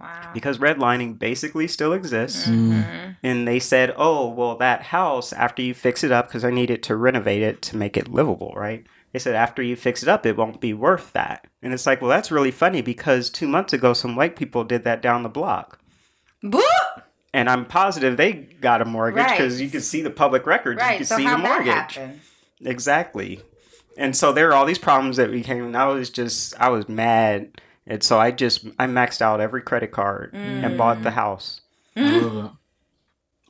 [0.00, 0.30] Wow.
[0.32, 3.10] because redlining basically still exists Mm-hmm.
[3.22, 6.82] and they said oh well that house after you fix it up because i needed
[6.84, 10.24] to renovate it to make it livable right they said after you fix it up
[10.24, 13.72] it won't be worth that and it's like well that's really funny because two months
[13.74, 15.78] ago some white people did that down the block
[16.42, 17.02] Boop!
[17.34, 19.30] and i'm positive they got a mortgage Right.
[19.38, 20.98] because you can see the public records you Right.
[20.98, 22.20] could So see how the that mortgage happen?
[22.64, 23.42] exactly
[23.96, 26.88] and so there are all these problems that became and i was just i was
[26.88, 27.50] mad
[27.86, 31.14] and so i just i maxed out every credit card and bought the Mm.
[31.14, 31.60] house
[31.96, 32.50] I love it.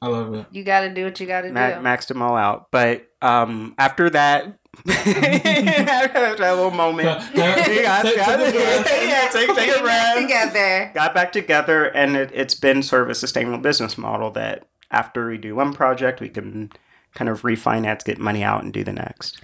[0.03, 0.47] I love it.
[0.51, 1.75] You got to do what you got to Ma- do.
[1.77, 2.73] maxed them all out.
[2.73, 8.19] But um, after that, after that little moment, Yeah, we got, take- a
[9.07, 10.17] yeah, take, take a breath.
[10.21, 10.91] together.
[10.93, 15.29] Got back together, and it, it's been sort of a sustainable business model that after
[15.29, 16.73] we do one project, we can
[17.15, 19.41] kind of refinance, get money out, and do the next.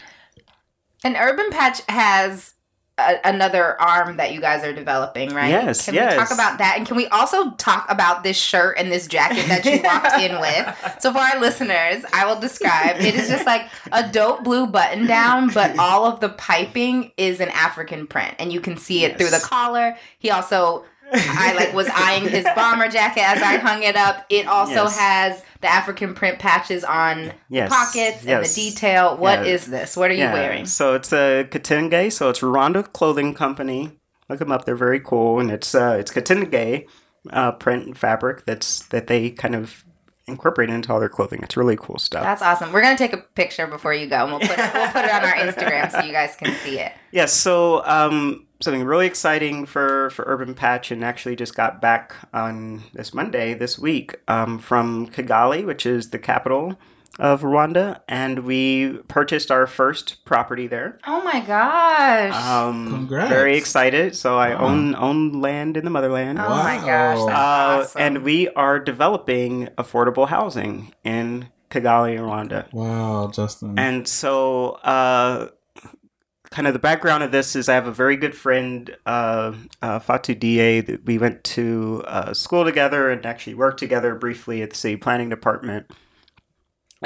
[1.04, 2.54] And UrbanPatch has
[2.98, 5.48] a, another arm that you guys are developing, right?
[5.50, 6.74] Yes, Can we talk about that?
[6.76, 10.40] And can we also talk about this shirt and this jacket that you walked in
[10.40, 10.74] with?
[11.00, 12.96] So for our listeners, I will describe.
[13.00, 17.38] It is just like a dope blue button down, but all of the piping is
[17.40, 19.96] an African print, and you can see it through the collar.
[20.18, 20.84] He also.
[21.12, 24.26] I like was eyeing his bomber jacket as I hung it up.
[24.28, 24.98] It also Yes.
[24.98, 29.16] has the African print patches on Yes, the pockets and the detail.
[29.16, 29.78] What is Yeah.
[29.80, 29.96] this?
[29.96, 30.66] What are you wearing?
[30.66, 32.12] So it's a Kitenge.
[32.12, 33.92] So it's Rwanda Clothing Company.
[34.28, 36.84] Look them up; they're very cool, and it's uh, it's Kitenge
[37.30, 39.84] uh, print fabric that's that they kind of
[40.26, 41.40] incorporate into all their clothing.
[41.42, 42.22] It's really cool stuff.
[42.22, 42.70] That's awesome.
[42.72, 45.10] We're gonna take a picture before you go, and we'll put it, we'll put it
[45.10, 46.92] on our Instagram so you guys can see it.
[47.12, 52.82] Yes, so um, something really exciting for, for UrbanPatch, and actually just got back on
[52.92, 56.78] this Monday this week um, from Kigali, which is the capital
[57.18, 60.98] of Rwanda, and we purchased our first property there.
[61.04, 62.32] Oh my gosh!
[62.32, 63.28] Um, Congrats.
[63.28, 64.14] Very excited.
[64.14, 64.66] So I Wow.
[64.66, 66.38] own own land in the motherland.
[66.38, 67.18] oh my gosh!
[67.18, 68.02] That's Uh, awesome.
[68.02, 72.72] And we are developing affordable housing in Kigali, Rwanda.
[72.72, 73.76] Wow, Justin.
[73.78, 75.48] And so, uh,
[76.50, 79.98] kind of the background of this is I have a very good friend, uh, uh,
[79.98, 84.70] Fatu Da, that we went to uh, school together and actually worked together briefly at
[84.70, 85.90] the city planning department.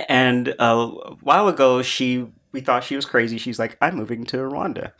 [0.08, 3.38] And uh, a while ago, she we thought she was crazy.
[3.38, 4.92] She's like, I'm moving to Rwanda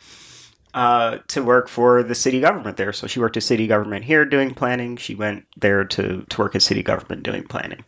[0.73, 2.91] uh, to work for the city government there.
[2.93, 4.97] So she worked at city government here doing planning.
[4.97, 7.83] She went there to, to work at city government doing planning.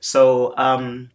[0.00, 1.10] So um,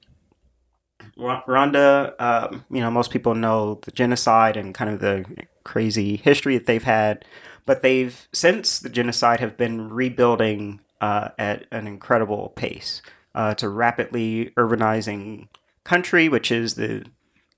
[1.17, 5.25] Rwanda, um, you know, most people know the genocide and kind of the
[5.63, 7.25] crazy history that they've had,
[7.65, 13.01] but they've since the genocide have been rebuilding uh, at an incredible pace.
[13.33, 15.47] Uh, it's a rapidly urbanizing
[15.83, 17.05] country, which is the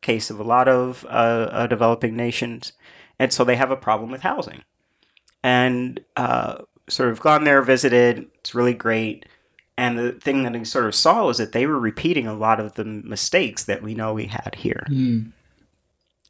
[0.01, 2.73] case of a lot of uh, uh, developing nations,
[3.17, 4.63] and so they have a problem with housing.
[5.43, 8.27] And uh, sort of gone there, visited.
[8.39, 9.25] It's really great.
[9.77, 12.59] And the thing that he sort of saw was that they were repeating a lot
[12.59, 14.85] of the mistakes that we know we had here.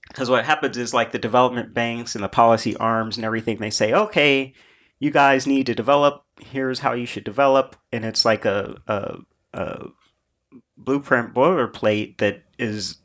[0.07, 3.69] Because what happens is like the development banks and the policy arms and everything, they
[3.69, 4.53] say, okay,
[4.99, 6.23] you guys need to develop.
[6.39, 7.75] Here's how you should develop.
[7.91, 9.17] And it's like a, a,
[9.53, 9.87] a
[10.77, 12.97] blueprint boilerplate that is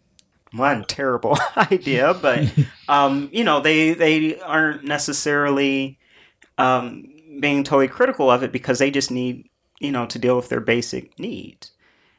[0.53, 2.53] one terrible idea, but
[2.89, 5.99] um, you know they they aren't necessarily
[6.57, 7.05] um,
[7.41, 9.48] being totally critical of it because they just need
[9.81, 11.73] you know to deal with their basic needs.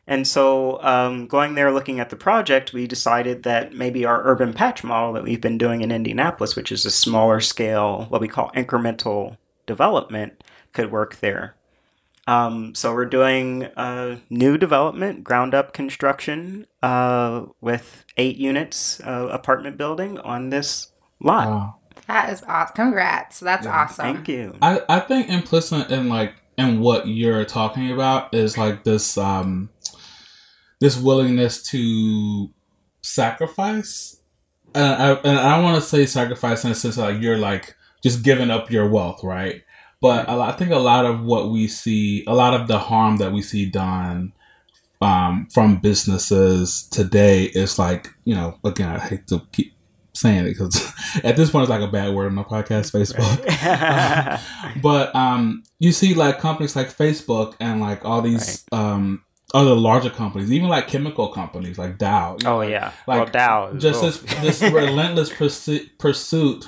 [0.10, 4.84] And so, um, going there, looking at the project, we decided that maybe our UrbanPatch
[4.84, 8.50] model that we've been doing in Indianapolis, which is a smaller scale, what we call
[8.56, 9.38] incremental
[9.68, 10.44] development,
[10.74, 11.56] could work there.
[12.26, 19.30] Um, so we're doing uh, new development, ground up construction uh, with eight units uh,
[19.32, 21.48] apartment building on this lot.
[21.48, 21.76] Wow.
[22.08, 22.76] That is awesome.
[22.76, 23.40] Congrats.
[23.40, 24.16] That's awesome.
[24.16, 24.56] Thank you.
[24.62, 29.70] I, I think implicit in like in what you're talking about is like this um
[30.80, 32.50] this willingness to
[33.02, 34.18] sacrifice.
[34.76, 38.24] And I, and I want to say sacrifice in a sense like you're like just
[38.24, 39.64] giving up your wealth right?
[40.02, 43.34] But I think a lot of what we see a lot of the harm that
[43.34, 44.34] we see done
[45.02, 49.74] um, from businesses today is like you know again I hate to keep
[50.14, 50.92] saying it because
[51.24, 53.40] at this point it's like a bad word on the podcast Facebook
[54.82, 60.10] but um, you see like companies like Facebook and like all these um, other larger
[60.10, 62.38] companies, even like chemical companies like Dow.
[62.40, 63.74] you know, oh yeah, like well Dow.
[63.74, 64.08] just oh.
[64.08, 66.68] this this relentless pursuit pursuit,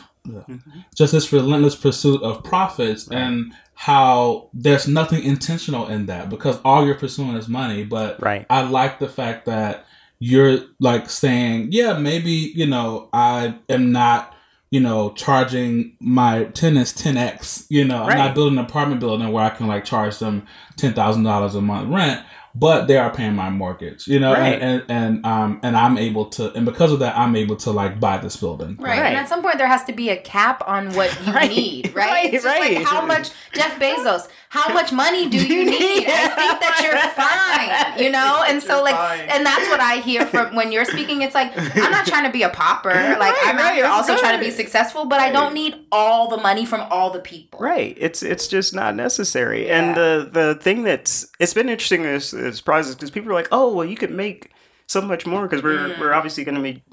[0.96, 6.86] just this relentless pursuit of profits and how there's nothing intentional in that because all
[6.86, 7.84] you're pursuing is money.
[7.84, 8.46] But Right.
[8.50, 9.86] I like the fact that
[10.24, 14.34] you're like saying, yeah, maybe you know I am not.
[14.74, 17.66] You know, charging my tenants 10x.
[17.68, 20.48] You know, I'm not building an apartment building where I can like charge them
[20.78, 22.24] ten thousand dollars a month rent,
[22.56, 24.08] but they are paying my mortgage.
[24.08, 24.62] You know, Right.
[24.62, 27.72] and, and and um and I'm able to, and because of that, I'm able to
[27.72, 28.78] like buy this building.
[28.80, 28.98] Right.
[28.98, 29.08] Right.
[29.08, 31.50] And at some point, there has to be a cap on what you Right.
[31.50, 32.10] need, right?
[32.10, 32.76] Right, it's just right.
[32.78, 36.06] like how much, Jeff Bezos, how much money do you need?
[36.08, 37.00] I think that you're
[37.96, 38.44] fine, you know?
[38.46, 39.22] And so, like, fine.
[39.30, 41.22] and that's what I hear from when you're speaking.
[41.22, 42.90] It's like, I'm not trying to be a pauper.
[43.22, 44.20] Like, Right, I'm out right, here also right.
[44.20, 47.60] trying to be successful, but I don't need all the money from all the people.
[47.60, 47.96] Right.
[48.00, 49.68] It's it's just not necessary.
[49.68, 49.80] Yeah.
[49.80, 53.48] And the the thing that's it's been interesting as as prizes because people are like,
[53.52, 54.52] oh well, you could make
[54.88, 56.00] so much more because we're Mm.
[56.00, 56.84] we're obviously going to be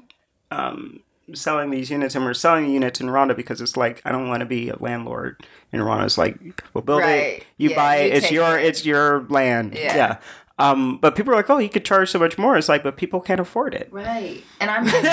[0.51, 1.01] um,
[1.35, 4.27] selling these units and we're selling the units in Rwanda because it's like I don't
[4.27, 6.05] want to be a landlord in Rwanda.
[6.05, 6.37] It's like
[6.73, 7.39] we'll build Right.
[7.41, 8.65] it, you Yeah, buy it, you it's your it.
[8.65, 9.73] it's your land.
[9.75, 9.95] Yeah.
[9.95, 10.17] Yeah.
[10.57, 12.57] Um, but people are like, oh, you could charge so much more.
[12.57, 13.87] It's like, but people can't afford it.
[13.93, 14.43] Right.
[14.59, 15.09] And I'm, I'm trying to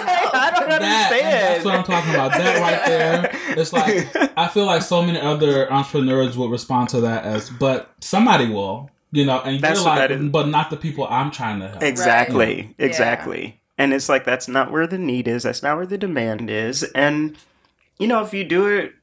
[0.00, 0.34] help.
[0.34, 1.54] I don't That, understand.
[1.54, 2.32] that's what I'm talking about.
[2.32, 3.56] That right there.
[3.56, 7.92] It's like I feel like so many other entrepreneurs would respond to that as, but
[8.00, 10.28] somebody will, you know, and That's you're like, that is.
[10.30, 11.82] but not the people I'm trying to help.
[11.84, 12.74] Exactly.
[12.76, 12.86] Yeah.
[12.86, 13.60] Exactly.
[13.78, 15.42] And it's like that's not where the need is.
[15.42, 16.82] That's not where the demand is.
[16.94, 17.36] And
[17.98, 18.94] you know, if you do it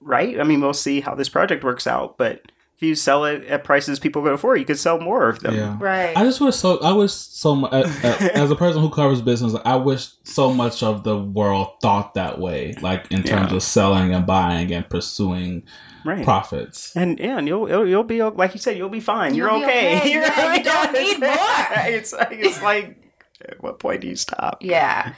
[0.00, 2.16] right, I mean, we'll see how this project works out.
[2.18, 2.42] But
[2.76, 5.54] if you sell it at prices people can afford, you could sell more of them.
[5.54, 5.76] Yeah.
[5.80, 6.16] Right.
[6.16, 6.78] I just wish so.
[6.78, 7.72] I wish so much.
[8.04, 12.38] as a person who covers business, I wish so much of the world thought that
[12.38, 13.56] way, like in terms Yeah.
[13.56, 15.64] of selling and buying and pursuing
[16.04, 16.24] Right.
[16.24, 16.94] profits.
[16.96, 19.34] And yeah, and you'll, you'll you'll be like you said, you'll be fine.
[19.34, 19.96] You'll You're be okay.
[19.98, 20.12] okay.
[20.12, 21.36] You're Yeah, you don't need more.
[21.96, 23.07] it's like it's like
[23.46, 24.58] at what point do you stop?
[24.62, 25.14] yeah.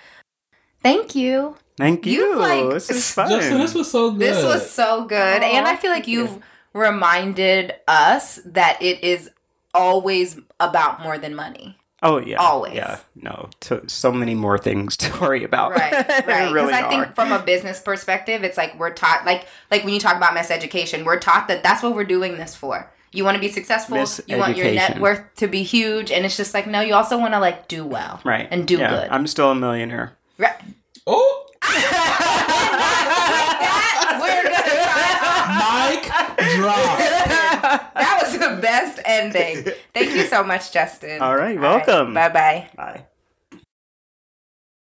[0.82, 1.56] Thank you.
[1.76, 2.12] Thank you.
[2.12, 3.28] You, like, this is fun.
[3.30, 4.20] Justin, this was so good.
[4.20, 5.42] This was so good.
[5.42, 6.38] and I oh, feel like you've
[6.72, 9.30] reminded us that it is
[9.74, 11.76] always about more than money.
[12.02, 12.74] oh yeah, always.
[12.74, 15.72] Yeah, no, to, so many more things to worry about.
[15.72, 16.06] Right, right.
[16.26, 16.90] Because really I are.
[16.90, 20.34] think from a business perspective, it's like we're taught, like, like when you talk about
[20.34, 22.90] mass education, we're taught that that's what we're doing this for.
[23.12, 24.04] You want to be successful.
[24.26, 26.80] You want your net worth to be huge, and it's just like no.
[26.80, 29.08] You also want to like do well, right and do Yeah, good.
[29.10, 30.16] I'm still a millionaire.
[30.38, 30.56] Right.
[31.06, 31.46] oh,
[34.20, 34.50] We're
[36.56, 36.98] drop.
[37.94, 39.72] that was the best ending.
[39.92, 41.20] Thank you so much, Justin.
[41.20, 42.14] All right, welcome.
[42.14, 42.70] Bye bye.
[42.76, 43.06] Bye.